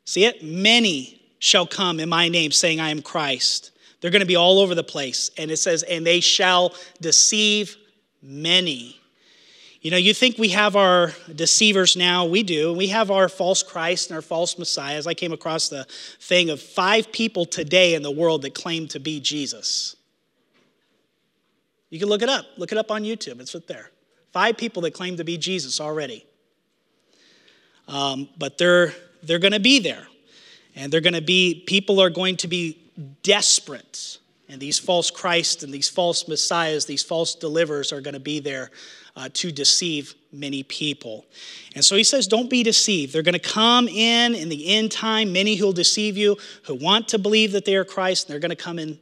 see 0.05 0.25
it? 0.25 0.45
Many 0.45 1.21
shall 1.39 1.67
come 1.67 1.99
in 1.99 2.09
my 2.09 2.29
name, 2.29 2.53
saying, 2.53 2.81
I 2.81 2.91
am 2.91 3.03
Christ. 3.03 3.73
They're 4.01 4.11
going 4.11 4.21
to 4.21 4.27
be 4.27 4.37
all 4.37 4.61
over 4.61 4.75
the 4.75 4.85
place. 4.85 5.31
And 5.37 5.51
it 5.51 5.57
says, 5.57 5.83
and 5.83 6.07
they 6.07 6.21
shall 6.21 6.75
deceive 7.01 7.77
many. 8.23 9.01
You 9.85 9.91
know, 9.91 9.99
you 9.99 10.15
think 10.15 10.39
we 10.39 10.49
have 10.49 10.77
our 10.77 11.13
deceivers 11.37 11.95
now. 11.95 12.25
We 12.25 12.43
do. 12.43 12.73
We 12.73 12.87
have 12.87 13.11
our 13.11 13.29
false 13.29 13.63
Christ 13.63 14.09
and 14.09 14.17
our 14.17 14.23
false 14.23 14.59
messiahs. 14.59 15.07
I 15.07 15.13
came 15.13 15.31
across 15.31 15.69
the 15.69 15.85
thing 16.21 16.49
of 16.49 16.63
five 16.63 17.13
people 17.13 17.45
today 17.45 17.93
in 17.93 18.01
the 18.01 18.11
world 18.11 18.41
that 18.43 18.55
claim 18.55 18.89
to 18.89 18.99
be 18.99 19.21
Jesus. 19.21 19.95
You 21.91 21.99
can 21.99 22.09
look 22.09 22.23
it 22.23 22.31
up. 22.31 22.47
Look 22.57 22.73
it 22.73 22.79
up 22.79 22.91
on 22.91 23.03
YouTube. 23.03 23.41
It's 23.41 23.55
right 23.55 23.67
there. 23.67 23.91
Five 24.33 24.57
people 24.57 24.81
that 24.83 24.95
claim 24.95 25.19
to 25.19 25.25
be 25.25 25.37
Jesus 25.37 25.83
already. 25.83 26.25
Um, 27.87 28.31
but 28.39 28.57
they're, 28.57 28.95
they're 29.23 29.39
going 29.39 29.53
to 29.53 29.61
be 29.61 29.81
there. 29.81 30.07
And 30.75 30.91
they're 30.91 31.03
going 31.03 31.13
to 31.13 31.21
be, 31.21 31.63
people 31.67 32.01
are 32.01 32.09
going 32.09 32.39
to 32.39 32.49
be 32.49 32.79
desperate. 33.23 34.17
And 34.49 34.59
these 34.63 34.79
false 34.79 35.11
Christ 35.11 35.63
and 35.63 35.75
these 35.75 35.91
false 35.91 36.27
messiahs, 36.27 36.87
these 36.87 37.03
false 37.03 37.35
deliverers 37.35 37.93
are 37.93 38.01
going 38.01 38.15
to 38.15 38.21
be 38.21 38.41
there 38.41 38.71
uh, 39.17 39.29
to 39.33 39.53
deceive 39.53 40.15
many 40.33 40.63
people. 40.63 41.25
And 41.75 41.85
so 41.85 41.97
he 41.97 42.05
says, 42.05 42.27
Don't 42.27 42.51
be 42.51 42.63
deceived. 42.63 43.13
They're 43.13 43.23
going 43.23 43.35
to 43.35 43.39
come 43.39 43.89
in 43.89 44.35
in 44.35 44.49
the 44.49 44.75
end 44.75 44.93
time, 44.93 45.33
many 45.33 45.57
who'll 45.57 45.73
deceive 45.73 46.17
you, 46.17 46.37
who 46.65 46.75
want 46.75 47.09
to 47.09 47.19
believe 47.19 47.53
that 47.53 47.65
they 47.65 47.77
are 47.77 47.85
Christ, 47.85 48.27
and 48.27 48.33
they're 48.33 48.41
going 48.41 48.51
to 48.51 48.57
come 48.57 48.79
in 48.79 48.99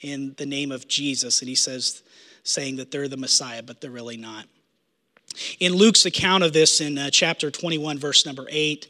in 0.00 0.34
the 0.36 0.46
name 0.46 0.70
of 0.70 0.86
Jesus. 0.86 1.40
And 1.40 1.48
he 1.48 1.54
says, 1.54 2.02
saying 2.48 2.76
that 2.76 2.90
they're 2.90 3.08
the 3.08 3.16
Messiah, 3.16 3.62
but 3.62 3.80
they're 3.80 3.90
really 3.90 4.16
not. 4.16 4.46
In 5.60 5.74
Luke's 5.74 6.06
account 6.06 6.42
of 6.42 6.52
this 6.52 6.80
in 6.80 6.96
uh, 6.96 7.10
chapter 7.10 7.50
21, 7.50 7.98
verse 7.98 8.24
number 8.24 8.46
8, 8.48 8.88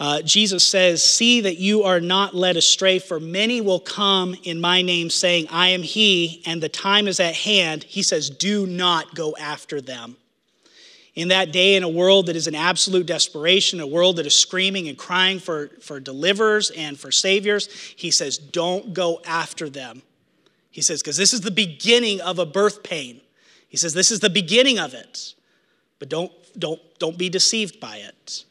uh, 0.00 0.22
Jesus 0.22 0.64
says, 0.64 1.02
See 1.02 1.40
that 1.40 1.58
you 1.58 1.82
are 1.82 2.00
not 2.00 2.34
led 2.34 2.56
astray, 2.56 2.98
for 2.98 3.18
many 3.18 3.60
will 3.60 3.80
come 3.80 4.36
in 4.44 4.60
my 4.60 4.80
name, 4.82 5.10
saying, 5.10 5.48
I 5.50 5.68
am 5.68 5.82
he, 5.82 6.42
and 6.46 6.62
the 6.62 6.68
time 6.68 7.08
is 7.08 7.18
at 7.18 7.34
hand. 7.34 7.82
He 7.84 8.02
says, 8.02 8.30
Do 8.30 8.66
not 8.66 9.14
go 9.14 9.34
after 9.40 9.80
them. 9.80 10.16
In 11.16 11.28
that 11.28 11.50
day, 11.50 11.74
in 11.74 11.82
a 11.82 11.88
world 11.88 12.26
that 12.26 12.36
is 12.36 12.46
in 12.46 12.54
absolute 12.54 13.06
desperation, 13.06 13.80
a 13.80 13.86
world 13.88 14.16
that 14.16 14.26
is 14.26 14.36
screaming 14.36 14.86
and 14.86 14.96
crying 14.96 15.40
for, 15.40 15.70
for 15.80 15.98
deliverers 15.98 16.70
and 16.70 16.96
for 16.96 17.10
saviors, 17.10 17.66
he 17.96 18.12
says, 18.12 18.38
Don't 18.38 18.94
go 18.94 19.20
after 19.26 19.68
them. 19.68 20.02
He 20.70 20.80
says, 20.80 21.02
Because 21.02 21.16
this 21.16 21.32
is 21.32 21.40
the 21.40 21.50
beginning 21.50 22.20
of 22.20 22.38
a 22.38 22.46
birth 22.46 22.84
pain. 22.84 23.20
He 23.68 23.76
says, 23.76 23.94
This 23.94 24.12
is 24.12 24.20
the 24.20 24.30
beginning 24.30 24.78
of 24.78 24.94
it. 24.94 25.34
But 25.98 26.08
don't, 26.08 26.30
don't, 26.56 26.80
don't 27.00 27.18
be 27.18 27.28
deceived 27.28 27.80
by 27.80 27.96
it. 27.96 28.44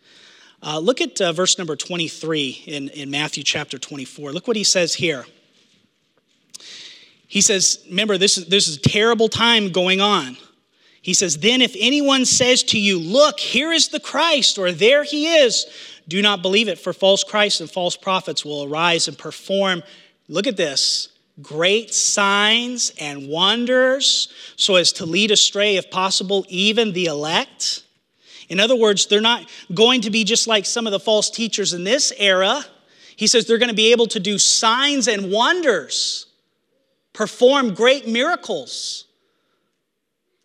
Uh, 0.61 0.79
look 0.79 1.01
at 1.01 1.19
uh, 1.21 1.31
verse 1.31 1.57
number 1.57 1.75
23 1.75 2.63
in, 2.65 2.89
in 2.89 3.11
Matthew 3.11 3.43
chapter 3.43 3.77
24. 3.77 4.31
Look 4.31 4.47
what 4.47 4.57
he 4.57 4.63
says 4.63 4.95
here. 4.95 5.25
He 7.27 7.41
says, 7.41 7.83
remember, 7.89 8.17
this 8.17 8.37
is, 8.37 8.47
this 8.47 8.67
is 8.67 8.77
a 8.77 8.81
terrible 8.81 9.29
time 9.29 9.71
going 9.71 10.01
on. 10.01 10.37
He 11.01 11.13
says, 11.13 11.37
Then 11.37 11.61
if 11.61 11.75
anyone 11.79 12.25
says 12.25 12.63
to 12.63 12.79
you, 12.79 12.99
Look, 12.99 13.39
here 13.39 13.71
is 13.71 13.89
the 13.89 13.99
Christ, 13.99 14.57
or 14.57 14.71
there 14.71 15.03
he 15.03 15.35
is, 15.35 15.65
do 16.07 16.21
not 16.21 16.41
believe 16.41 16.67
it, 16.67 16.79
for 16.79 16.93
false 16.93 17.23
Christs 17.23 17.61
and 17.61 17.69
false 17.69 17.95
prophets 17.95 18.43
will 18.43 18.63
arise 18.63 19.07
and 19.07 19.17
perform, 19.17 19.83
look 20.27 20.47
at 20.47 20.57
this, 20.57 21.09
great 21.41 21.93
signs 21.93 22.91
and 22.99 23.29
wonders, 23.29 24.33
so 24.55 24.75
as 24.75 24.91
to 24.93 25.05
lead 25.05 25.31
astray, 25.31 25.75
if 25.75 25.89
possible, 25.91 26.45
even 26.49 26.93
the 26.93 27.05
elect. 27.05 27.83
In 28.47 28.59
other 28.59 28.75
words, 28.75 29.07
they're 29.07 29.21
not 29.21 29.49
going 29.73 30.01
to 30.01 30.09
be 30.09 30.23
just 30.23 30.47
like 30.47 30.65
some 30.65 30.87
of 30.87 30.91
the 30.91 30.99
false 30.99 31.29
teachers 31.29 31.73
in 31.73 31.83
this 31.83 32.13
era. 32.17 32.63
He 33.15 33.27
says 33.27 33.45
they're 33.45 33.57
going 33.57 33.69
to 33.69 33.75
be 33.75 33.91
able 33.91 34.07
to 34.07 34.19
do 34.19 34.37
signs 34.37 35.07
and 35.07 35.31
wonders, 35.31 36.27
perform 37.13 37.73
great 37.73 38.07
miracles 38.07 39.07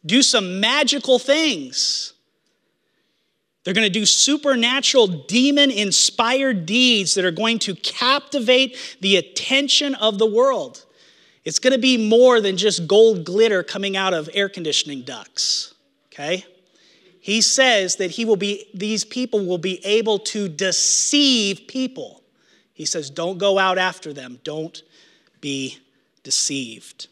do 0.04 0.22
some 0.22 0.60
magical 0.60 1.18
things. 1.18 2.14
They're 3.64 3.74
going 3.74 3.86
to 3.86 3.90
do 3.90 4.06
supernatural, 4.06 5.06
demon 5.06 5.70
inspired 5.70 6.66
deeds 6.66 7.14
that 7.14 7.24
are 7.24 7.30
going 7.30 7.60
to 7.60 7.76
captivate 7.76 8.96
the 9.00 9.16
attention 9.16 9.94
of 9.94 10.18
the 10.18 10.26
world. 10.26 10.84
It's 11.44 11.60
going 11.60 11.72
to 11.72 11.78
be 11.78 11.96
more 11.96 12.40
than 12.40 12.56
just 12.56 12.88
gold 12.88 13.24
glitter 13.24 13.62
coming 13.62 13.96
out 13.96 14.14
of 14.14 14.28
air 14.34 14.48
conditioning 14.48 15.02
ducts, 15.02 15.74
okay? 16.12 16.44
He 17.22 17.40
says 17.40 17.96
that 17.96 18.10
he 18.10 18.24
will 18.24 18.36
be, 18.36 18.66
these 18.74 19.04
people 19.04 19.46
will 19.46 19.56
be 19.56 19.78
able 19.86 20.18
to 20.18 20.48
deceive 20.48 21.68
people. 21.68 22.20
He 22.74 22.84
says, 22.84 23.10
don't 23.10 23.38
go 23.38 23.60
out 23.60 23.78
after 23.78 24.12
them, 24.12 24.40
don't 24.42 24.82
be 25.40 25.78
deceived. 26.24 27.06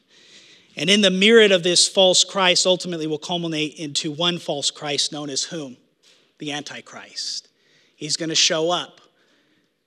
And 0.76 0.90
in 0.90 1.00
the 1.00 1.12
myriad 1.12 1.52
of 1.52 1.62
this 1.62 1.86
false 1.86 2.24
Christ, 2.24 2.66
ultimately 2.66 3.06
will 3.06 3.18
culminate 3.18 3.76
into 3.76 4.10
one 4.10 4.38
false 4.38 4.72
Christ 4.72 5.12
known 5.12 5.30
as 5.30 5.44
whom? 5.44 5.76
The 6.38 6.50
Antichrist. 6.50 7.46
He's 7.94 8.16
going 8.16 8.30
to 8.30 8.34
show 8.34 8.72
up 8.72 9.00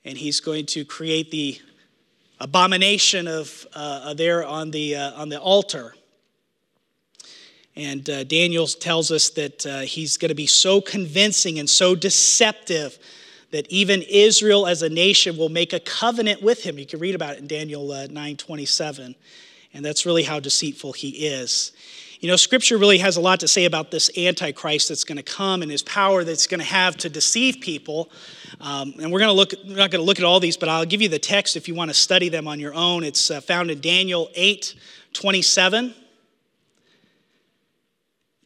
and 0.05 0.17
he's 0.17 0.39
going 0.39 0.67
to 0.67 0.85
create 0.85 1.31
the 1.31 1.59
abomination 2.39 3.27
of 3.27 3.67
uh, 3.73 4.13
there 4.13 4.45
on 4.45 4.71
the, 4.71 4.95
uh, 4.95 5.11
on 5.19 5.27
the 5.27 5.39
altar. 5.39 5.95
And 7.75 8.07
uh, 8.09 8.23
Daniel 8.23 8.67
tells 8.67 9.09
us 9.11 9.29
that 9.31 9.65
uh, 9.65 9.79
he's 9.79 10.17
going 10.17 10.29
to 10.29 10.35
be 10.35 10.45
so 10.45 10.79
convincing 10.79 11.57
and 11.57 11.69
so 11.69 11.95
deceptive 11.95 12.99
that 13.51 13.67
even 13.69 14.01
Israel 14.03 14.67
as 14.67 14.81
a 14.81 14.89
nation 14.89 15.37
will 15.37 15.49
make 15.49 15.73
a 15.73 15.79
covenant 15.79 16.41
with 16.41 16.63
him. 16.63 16.77
You 16.77 16.85
can 16.85 16.99
read 16.99 17.15
about 17.15 17.35
it 17.35 17.39
in 17.39 17.47
Daniel 17.47 17.91
uh, 17.91 18.07
9 18.07 18.37
27. 18.37 19.15
And 19.75 19.83
that's 19.83 20.05
really 20.05 20.23
how 20.23 20.39
deceitful 20.39 20.93
he 20.93 21.09
is. 21.27 21.71
You 22.19 22.29
know, 22.29 22.35
scripture 22.35 22.77
really 22.77 22.99
has 22.99 23.17
a 23.17 23.21
lot 23.21 23.41
to 23.41 23.47
say 23.47 23.65
about 23.65 23.91
this 23.91 24.09
Antichrist 24.17 24.87
that's 24.87 25.03
going 25.03 25.17
to 25.17 25.23
come 25.23 25.61
and 25.61 25.69
his 25.69 25.83
power 25.83 26.23
that's 26.23 26.47
going 26.47 26.61
to 26.61 26.65
have 26.65 26.95
to 26.97 27.09
deceive 27.09 27.57
people. 27.59 28.09
Um, 28.61 28.93
and 29.01 29.11
we're 29.11 29.19
going 29.19 29.29
to 29.29 29.35
look, 29.35 29.51
we're 29.67 29.75
not 29.75 29.91
going 29.91 30.01
to 30.01 30.05
look 30.05 30.19
at 30.19 30.25
all 30.25 30.39
these, 30.39 30.55
but 30.55 30.69
I'll 30.69 30.85
give 30.85 31.01
you 31.01 31.09
the 31.09 31.19
text 31.19 31.57
if 31.57 31.67
you 31.67 31.75
want 31.75 31.89
to 31.89 31.93
study 31.93 32.29
them 32.29 32.47
on 32.47 32.59
your 32.59 32.73
own. 32.73 33.03
It's 33.03 33.29
uh, 33.29 33.41
found 33.41 33.71
in 33.71 33.81
Daniel 33.81 34.29
8 34.35 34.73
27, 35.11 35.93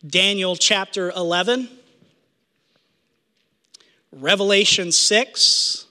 Daniel 0.07 0.55
chapter 0.55 1.09
11, 1.11 1.69
Revelation 4.11 4.91
6, 4.91 5.85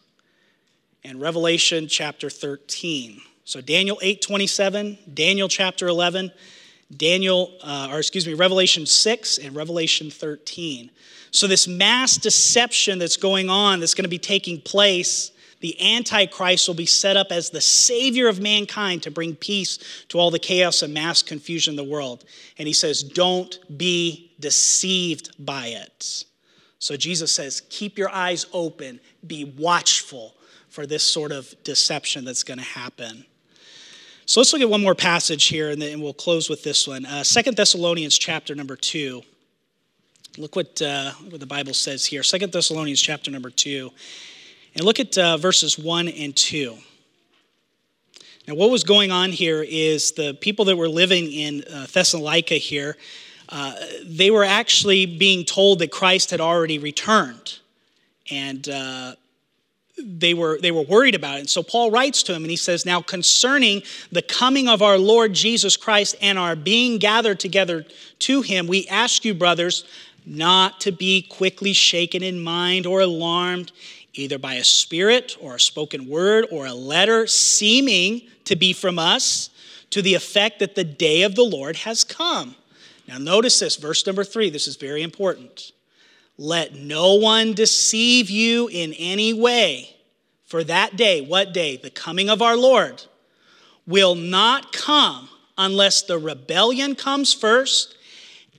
and 1.04 1.20
Revelation 1.20 1.88
chapter 1.88 2.30
13. 2.30 3.20
So 3.44 3.60
Daniel 3.60 3.98
8 4.00 4.22
27, 4.22 4.98
Daniel 5.12 5.48
chapter 5.48 5.88
11, 5.88 6.32
Daniel, 6.96 7.52
uh, 7.62 7.88
or 7.90 7.98
excuse 7.98 8.26
me, 8.26 8.34
Revelation 8.34 8.86
6 8.86 9.38
and 9.38 9.56
Revelation 9.56 10.10
13. 10.10 10.90
So 11.32 11.46
this 11.46 11.66
mass 11.66 12.16
deception 12.16 12.98
that's 12.98 13.16
going 13.16 13.50
on, 13.50 13.80
that's 13.80 13.94
going 13.94 14.04
to 14.04 14.08
be 14.08 14.18
taking 14.18 14.60
place, 14.60 15.32
the 15.66 15.96
Antichrist 15.96 16.68
will 16.68 16.76
be 16.76 16.86
set 16.86 17.16
up 17.16 17.32
as 17.32 17.50
the 17.50 17.60
savior 17.60 18.28
of 18.28 18.40
mankind 18.40 19.02
to 19.02 19.10
bring 19.10 19.34
peace 19.34 19.80
to 20.06 20.16
all 20.16 20.30
the 20.30 20.38
chaos 20.38 20.82
and 20.82 20.94
mass 20.94 21.22
confusion 21.22 21.72
in 21.72 21.76
the 21.76 21.82
world. 21.82 22.24
And 22.56 22.68
he 22.68 22.72
says, 22.72 23.02
don't 23.02 23.58
be 23.76 24.30
deceived 24.38 25.44
by 25.44 25.66
it. 25.66 26.24
So 26.78 26.96
Jesus 26.96 27.32
says, 27.32 27.62
keep 27.68 27.98
your 27.98 28.08
eyes 28.10 28.46
open, 28.52 29.00
be 29.26 29.56
watchful 29.58 30.36
for 30.68 30.86
this 30.86 31.02
sort 31.02 31.32
of 31.32 31.52
deception 31.64 32.24
that's 32.24 32.44
going 32.44 32.58
to 32.58 32.64
happen. 32.64 33.24
So 34.24 34.38
let's 34.38 34.52
look 34.52 34.62
at 34.62 34.70
one 34.70 34.82
more 34.82 34.94
passage 34.94 35.46
here, 35.46 35.70
and 35.70 35.82
then 35.82 36.00
we'll 36.00 36.14
close 36.14 36.48
with 36.48 36.62
this 36.62 36.86
one. 36.86 37.04
Uh, 37.04 37.24
Thessalonians 37.24 38.16
chapter 38.16 38.54
number 38.54 38.76
two. 38.76 39.22
Look 40.38 40.54
what, 40.54 40.80
uh, 40.80 41.10
what 41.28 41.40
the 41.40 41.46
Bible 41.46 41.74
says 41.74 42.06
here. 42.06 42.22
Second 42.22 42.52
Thessalonians 42.52 43.02
chapter 43.02 43.32
number 43.32 43.50
two. 43.50 43.90
And 44.76 44.84
look 44.84 45.00
at 45.00 45.16
uh, 45.16 45.38
verses 45.38 45.78
one 45.78 46.06
and 46.06 46.36
two. 46.36 46.76
Now, 48.46 48.56
what 48.56 48.70
was 48.70 48.84
going 48.84 49.10
on 49.10 49.32
here 49.32 49.64
is 49.66 50.12
the 50.12 50.34
people 50.34 50.66
that 50.66 50.76
were 50.76 50.88
living 50.88 51.32
in 51.32 51.64
uh, 51.64 51.86
Thessalonica 51.90 52.56
here, 52.56 52.98
uh, 53.48 53.74
they 54.04 54.30
were 54.30 54.44
actually 54.44 55.06
being 55.06 55.46
told 55.46 55.78
that 55.78 55.90
Christ 55.90 56.30
had 56.30 56.42
already 56.42 56.78
returned. 56.78 57.58
And 58.30 58.68
uh, 58.68 59.14
they 59.98 60.34
were, 60.34 60.58
they 60.60 60.72
were 60.72 60.82
worried 60.82 61.14
about 61.14 61.36
it. 61.36 61.40
And 61.40 61.50
so 61.50 61.62
Paul 61.62 61.90
writes 61.90 62.22
to 62.24 62.34
him 62.34 62.42
and 62.42 62.50
he 62.50 62.56
says, 62.56 62.84
Now 62.84 63.00
concerning 63.00 63.82
the 64.12 64.20
coming 64.20 64.68
of 64.68 64.82
our 64.82 64.98
Lord 64.98 65.32
Jesus 65.32 65.74
Christ 65.78 66.16
and 66.20 66.38
our 66.38 66.54
being 66.54 66.98
gathered 66.98 67.40
together 67.40 67.86
to 68.18 68.42
him, 68.42 68.66
we 68.66 68.86
ask 68.88 69.24
you, 69.24 69.32
brothers, 69.32 69.84
not 70.26 70.80
to 70.80 70.92
be 70.92 71.22
quickly 71.22 71.72
shaken 71.72 72.22
in 72.22 72.42
mind 72.42 72.84
or 72.84 73.00
alarmed, 73.00 73.72
either 74.18 74.38
by 74.38 74.54
a 74.54 74.64
spirit 74.64 75.36
or 75.40 75.56
a 75.56 75.60
spoken 75.60 76.08
word 76.08 76.46
or 76.50 76.66
a 76.66 76.74
letter 76.74 77.26
seeming 77.26 78.22
to 78.44 78.56
be 78.56 78.72
from 78.72 78.98
us, 78.98 79.50
to 79.90 80.02
the 80.02 80.14
effect 80.14 80.58
that 80.58 80.74
the 80.74 80.84
day 80.84 81.22
of 81.22 81.34
the 81.34 81.44
Lord 81.44 81.76
has 81.76 82.04
come. 82.04 82.56
Now, 83.06 83.18
notice 83.18 83.60
this, 83.60 83.76
verse 83.76 84.04
number 84.06 84.24
three. 84.24 84.50
This 84.50 84.66
is 84.66 84.76
very 84.76 85.02
important. 85.02 85.72
Let 86.38 86.74
no 86.74 87.14
one 87.14 87.54
deceive 87.54 88.28
you 88.28 88.68
in 88.68 88.92
any 88.94 89.32
way, 89.32 89.96
for 90.44 90.64
that 90.64 90.96
day, 90.96 91.20
what 91.20 91.54
day? 91.54 91.76
The 91.76 91.90
coming 91.90 92.28
of 92.28 92.42
our 92.42 92.56
Lord, 92.56 93.04
will 93.86 94.14
not 94.14 94.72
come 94.72 95.28
unless 95.56 96.02
the 96.02 96.18
rebellion 96.18 96.94
comes 96.94 97.32
first 97.32 97.96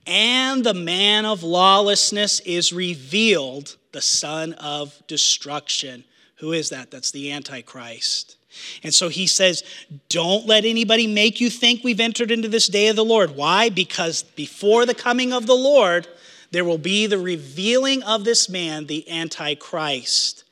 and 0.08 0.64
the 0.64 0.74
man 0.74 1.26
of 1.26 1.42
lawlessness 1.42 2.40
is 2.40 2.72
revealed, 2.72 3.76
the 3.92 4.00
son 4.00 4.52
of 4.54 5.00
destruction. 5.06 6.04
Who 6.36 6.52
is 6.52 6.70
that? 6.70 6.90
That's 6.90 7.10
the 7.10 7.32
Antichrist. 7.32 8.36
And 8.82 8.92
so 8.92 9.08
he 9.08 9.26
says, 9.26 9.62
Don't 10.08 10.46
let 10.46 10.64
anybody 10.64 11.06
make 11.06 11.40
you 11.40 11.50
think 11.50 11.82
we've 11.82 12.00
entered 12.00 12.30
into 12.30 12.48
this 12.48 12.68
day 12.68 12.88
of 12.88 12.96
the 12.96 13.04
Lord. 13.04 13.36
Why? 13.36 13.68
Because 13.68 14.22
before 14.22 14.86
the 14.86 14.94
coming 14.94 15.32
of 15.32 15.46
the 15.46 15.54
Lord, 15.54 16.06
there 16.50 16.64
will 16.64 16.78
be 16.78 17.06
the 17.06 17.18
revealing 17.18 18.02
of 18.02 18.24
this 18.24 18.48
man, 18.48 18.86
the 18.86 19.08
Antichrist. 19.10 20.44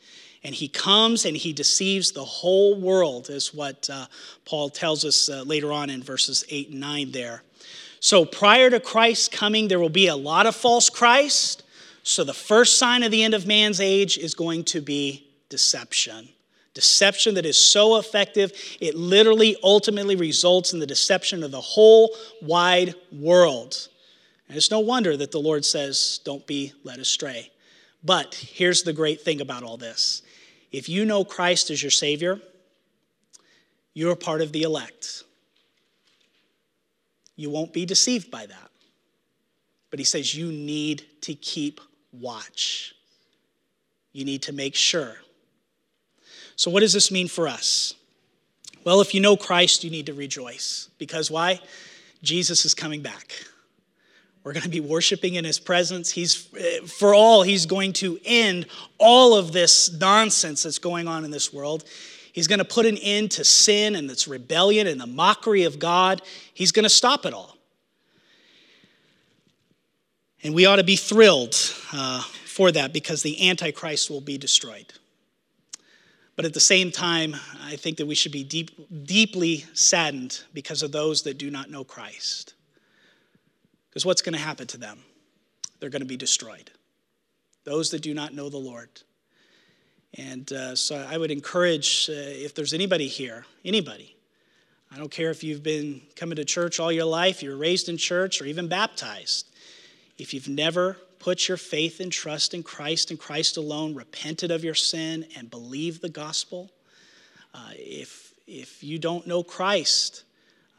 And 0.44 0.54
he 0.54 0.68
comes 0.68 1.24
and 1.24 1.36
he 1.36 1.52
deceives 1.52 2.12
the 2.12 2.24
whole 2.24 2.78
world, 2.78 3.30
is 3.30 3.52
what 3.52 3.88
uh, 3.90 4.06
Paul 4.44 4.68
tells 4.68 5.04
us 5.04 5.28
uh, 5.28 5.42
later 5.42 5.72
on 5.72 5.90
in 5.90 6.02
verses 6.02 6.44
8 6.48 6.70
and 6.70 6.80
9 6.80 7.12
there. 7.12 7.42
So 7.98 8.24
prior 8.24 8.70
to 8.70 8.78
Christ's 8.78 9.28
coming, 9.28 9.66
there 9.66 9.80
will 9.80 9.88
be 9.88 10.06
a 10.06 10.14
lot 10.14 10.46
of 10.46 10.54
false 10.54 10.88
Christ. 10.88 11.64
So 12.08 12.22
the 12.22 12.32
first 12.32 12.78
sign 12.78 13.02
of 13.02 13.10
the 13.10 13.24
end 13.24 13.34
of 13.34 13.48
man's 13.48 13.80
age 13.80 14.16
is 14.16 14.36
going 14.36 14.62
to 14.66 14.80
be 14.80 15.26
deception. 15.48 16.28
Deception 16.72 17.34
that 17.34 17.44
is 17.44 17.60
so 17.60 17.96
effective, 17.96 18.52
it 18.80 18.94
literally 18.94 19.56
ultimately 19.60 20.14
results 20.14 20.72
in 20.72 20.78
the 20.78 20.86
deception 20.86 21.42
of 21.42 21.50
the 21.50 21.60
whole 21.60 22.14
wide 22.40 22.94
world. 23.10 23.88
And 24.46 24.56
it's 24.56 24.70
no 24.70 24.78
wonder 24.78 25.16
that 25.16 25.32
the 25.32 25.40
Lord 25.40 25.64
says, 25.64 26.20
Don't 26.24 26.46
be 26.46 26.72
led 26.84 27.00
astray. 27.00 27.50
But 28.04 28.36
here's 28.36 28.84
the 28.84 28.92
great 28.92 29.22
thing 29.22 29.40
about 29.40 29.64
all 29.64 29.76
this 29.76 30.22
if 30.70 30.88
you 30.88 31.04
know 31.04 31.24
Christ 31.24 31.70
as 31.70 31.82
your 31.82 31.90
Savior, 31.90 32.40
you're 33.94 34.14
part 34.14 34.42
of 34.42 34.52
the 34.52 34.62
elect. 34.62 35.24
You 37.34 37.50
won't 37.50 37.72
be 37.72 37.84
deceived 37.84 38.30
by 38.30 38.46
that. 38.46 38.70
But 39.90 39.98
he 39.98 40.04
says 40.04 40.36
you 40.36 40.52
need 40.52 41.04
to 41.22 41.34
keep 41.34 41.80
watch. 42.20 42.94
You 44.12 44.24
need 44.24 44.42
to 44.42 44.52
make 44.52 44.74
sure. 44.74 45.16
So, 46.56 46.70
what 46.70 46.80
does 46.80 46.92
this 46.92 47.10
mean 47.10 47.28
for 47.28 47.48
us? 47.48 47.94
Well, 48.84 49.00
if 49.00 49.14
you 49.14 49.20
know 49.20 49.36
Christ, 49.36 49.84
you 49.84 49.90
need 49.90 50.06
to 50.06 50.14
rejoice. 50.14 50.88
Because 50.98 51.30
why? 51.30 51.60
Jesus 52.22 52.64
is 52.64 52.74
coming 52.74 53.02
back. 53.02 53.32
We're 54.44 54.52
going 54.52 54.62
to 54.62 54.68
be 54.68 54.80
worshiping 54.80 55.34
in 55.34 55.44
his 55.44 55.58
presence. 55.58 56.12
He's, 56.12 56.36
for 56.86 57.12
all, 57.12 57.42
he's 57.42 57.66
going 57.66 57.92
to 57.94 58.20
end 58.24 58.66
all 58.96 59.34
of 59.34 59.50
this 59.50 59.92
nonsense 59.92 60.62
that's 60.62 60.78
going 60.78 61.08
on 61.08 61.24
in 61.24 61.32
this 61.32 61.52
world. 61.52 61.84
He's 62.32 62.46
going 62.46 62.60
to 62.60 62.64
put 62.64 62.86
an 62.86 62.96
end 62.98 63.32
to 63.32 63.44
sin 63.44 63.96
and 63.96 64.08
its 64.08 64.28
rebellion 64.28 64.86
and 64.86 65.00
the 65.00 65.06
mockery 65.06 65.64
of 65.64 65.80
God. 65.80 66.22
He's 66.54 66.70
going 66.70 66.84
to 66.84 66.88
stop 66.88 67.26
it 67.26 67.34
all. 67.34 67.55
And 70.42 70.54
we 70.54 70.66
ought 70.66 70.76
to 70.76 70.84
be 70.84 70.96
thrilled 70.96 71.54
uh, 71.92 72.22
for 72.22 72.70
that 72.72 72.92
because 72.92 73.22
the 73.22 73.48
Antichrist 73.48 74.10
will 74.10 74.20
be 74.20 74.38
destroyed. 74.38 74.92
But 76.36 76.44
at 76.44 76.52
the 76.52 76.60
same 76.60 76.90
time, 76.90 77.34
I 77.64 77.76
think 77.76 77.96
that 77.96 78.06
we 78.06 78.14
should 78.14 78.32
be 78.32 78.44
deep, 78.44 78.70
deeply 79.04 79.64
saddened 79.72 80.42
because 80.52 80.82
of 80.82 80.92
those 80.92 81.22
that 81.22 81.38
do 81.38 81.50
not 81.50 81.70
know 81.70 81.82
Christ. 81.82 82.54
Because 83.88 84.04
what's 84.04 84.20
going 84.20 84.34
to 84.34 84.38
happen 84.38 84.66
to 84.68 84.76
them? 84.76 84.98
They're 85.80 85.90
going 85.90 86.02
to 86.02 86.06
be 86.06 86.18
destroyed. 86.18 86.70
Those 87.64 87.90
that 87.90 88.02
do 88.02 88.12
not 88.12 88.34
know 88.34 88.50
the 88.50 88.58
Lord. 88.58 88.90
And 90.18 90.50
uh, 90.52 90.76
so 90.76 90.96
I 90.96 91.16
would 91.16 91.30
encourage 91.30 92.08
uh, 92.10 92.12
if 92.14 92.54
there's 92.54 92.74
anybody 92.74 93.08
here, 93.08 93.46
anybody, 93.64 94.14
I 94.92 94.98
don't 94.98 95.10
care 95.10 95.30
if 95.30 95.42
you've 95.42 95.62
been 95.62 96.02
coming 96.14 96.36
to 96.36 96.44
church 96.44 96.78
all 96.78 96.92
your 96.92 97.04
life, 97.04 97.42
you're 97.42 97.56
raised 97.56 97.88
in 97.88 97.96
church, 97.96 98.40
or 98.40 98.44
even 98.44 98.68
baptized. 98.68 99.48
If 100.18 100.32
you've 100.32 100.48
never 100.48 100.96
put 101.18 101.48
your 101.48 101.56
faith 101.56 102.00
and 102.00 102.10
trust 102.10 102.54
in 102.54 102.62
Christ 102.62 103.10
and 103.10 103.18
Christ 103.18 103.56
alone, 103.56 103.94
repented 103.94 104.50
of 104.50 104.64
your 104.64 104.74
sin, 104.74 105.26
and 105.36 105.50
believed 105.50 106.02
the 106.02 106.08
gospel, 106.08 106.70
uh, 107.54 107.70
if, 107.74 108.34
if 108.46 108.82
you 108.82 108.98
don't 108.98 109.26
know 109.26 109.42
Christ, 109.42 110.24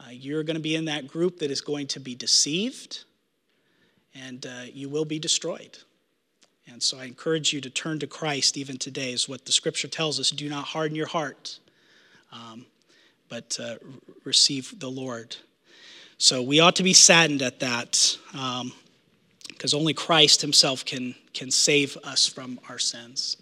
uh, 0.00 0.10
you're 0.10 0.42
going 0.42 0.56
to 0.56 0.62
be 0.62 0.76
in 0.76 0.86
that 0.86 1.08
group 1.08 1.38
that 1.40 1.50
is 1.50 1.60
going 1.60 1.86
to 1.88 2.00
be 2.00 2.14
deceived 2.14 3.04
and 4.14 4.46
uh, 4.46 4.62
you 4.72 4.88
will 4.88 5.04
be 5.04 5.18
destroyed. 5.18 5.78
And 6.66 6.82
so 6.82 6.98
I 6.98 7.04
encourage 7.04 7.52
you 7.52 7.60
to 7.60 7.70
turn 7.70 7.98
to 8.00 8.06
Christ 8.06 8.56
even 8.56 8.76
today, 8.76 9.12
is 9.12 9.28
what 9.28 9.46
the 9.46 9.52
scripture 9.52 9.88
tells 9.88 10.20
us. 10.20 10.30
Do 10.30 10.48
not 10.48 10.64
harden 10.64 10.96
your 10.96 11.06
heart, 11.06 11.58
um, 12.32 12.66
but 13.28 13.58
uh, 13.62 13.76
receive 14.24 14.78
the 14.78 14.90
Lord. 14.90 15.36
So 16.18 16.42
we 16.42 16.60
ought 16.60 16.76
to 16.76 16.82
be 16.82 16.92
saddened 16.92 17.42
at 17.42 17.60
that. 17.60 18.18
Um, 18.34 18.72
because 19.58 19.74
only 19.74 19.92
Christ 19.92 20.40
himself 20.40 20.84
can, 20.84 21.16
can 21.34 21.50
save 21.50 21.96
us 22.04 22.28
from 22.28 22.60
our 22.68 22.78
sins. 22.78 23.36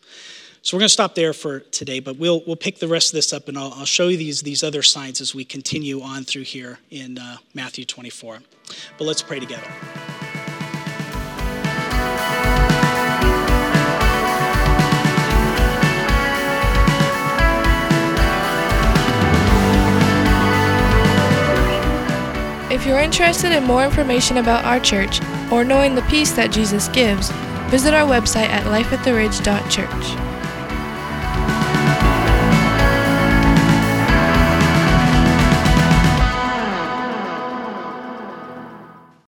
So 0.62 0.76
we're 0.76 0.80
going 0.80 0.88
to 0.88 0.92
stop 0.94 1.14
there 1.14 1.34
for 1.34 1.60
today, 1.60 2.00
but 2.00 2.16
we'll, 2.16 2.42
we'll 2.46 2.56
pick 2.56 2.78
the 2.78 2.88
rest 2.88 3.10
of 3.10 3.12
this 3.12 3.34
up 3.34 3.48
and 3.48 3.58
I'll, 3.58 3.72
I'll 3.74 3.84
show 3.84 4.08
you 4.08 4.16
these, 4.16 4.40
these 4.40 4.64
other 4.64 4.82
signs 4.82 5.20
as 5.20 5.34
we 5.34 5.44
continue 5.44 6.00
on 6.00 6.24
through 6.24 6.42
here 6.42 6.78
in 6.90 7.18
uh, 7.18 7.36
Matthew 7.54 7.84
24. 7.84 8.38
But 8.96 9.04
let's 9.04 9.22
pray 9.22 9.38
together. 9.38 9.62
If 22.68 22.84
you're 22.84 22.98
interested 22.98 23.52
in 23.52 23.64
more 23.64 23.84
information 23.84 24.38
about 24.38 24.64
our 24.64 24.80
church 24.80 25.20
or 25.52 25.64
knowing 25.64 25.94
the 25.94 26.02
peace 26.02 26.32
that 26.32 26.52
Jesus 26.52 26.88
gives, 26.88 27.30
visit 27.70 27.94
our 27.94 28.08
website 28.08 28.48
at 28.48 28.64
lifeattheridge.church. 28.64 30.35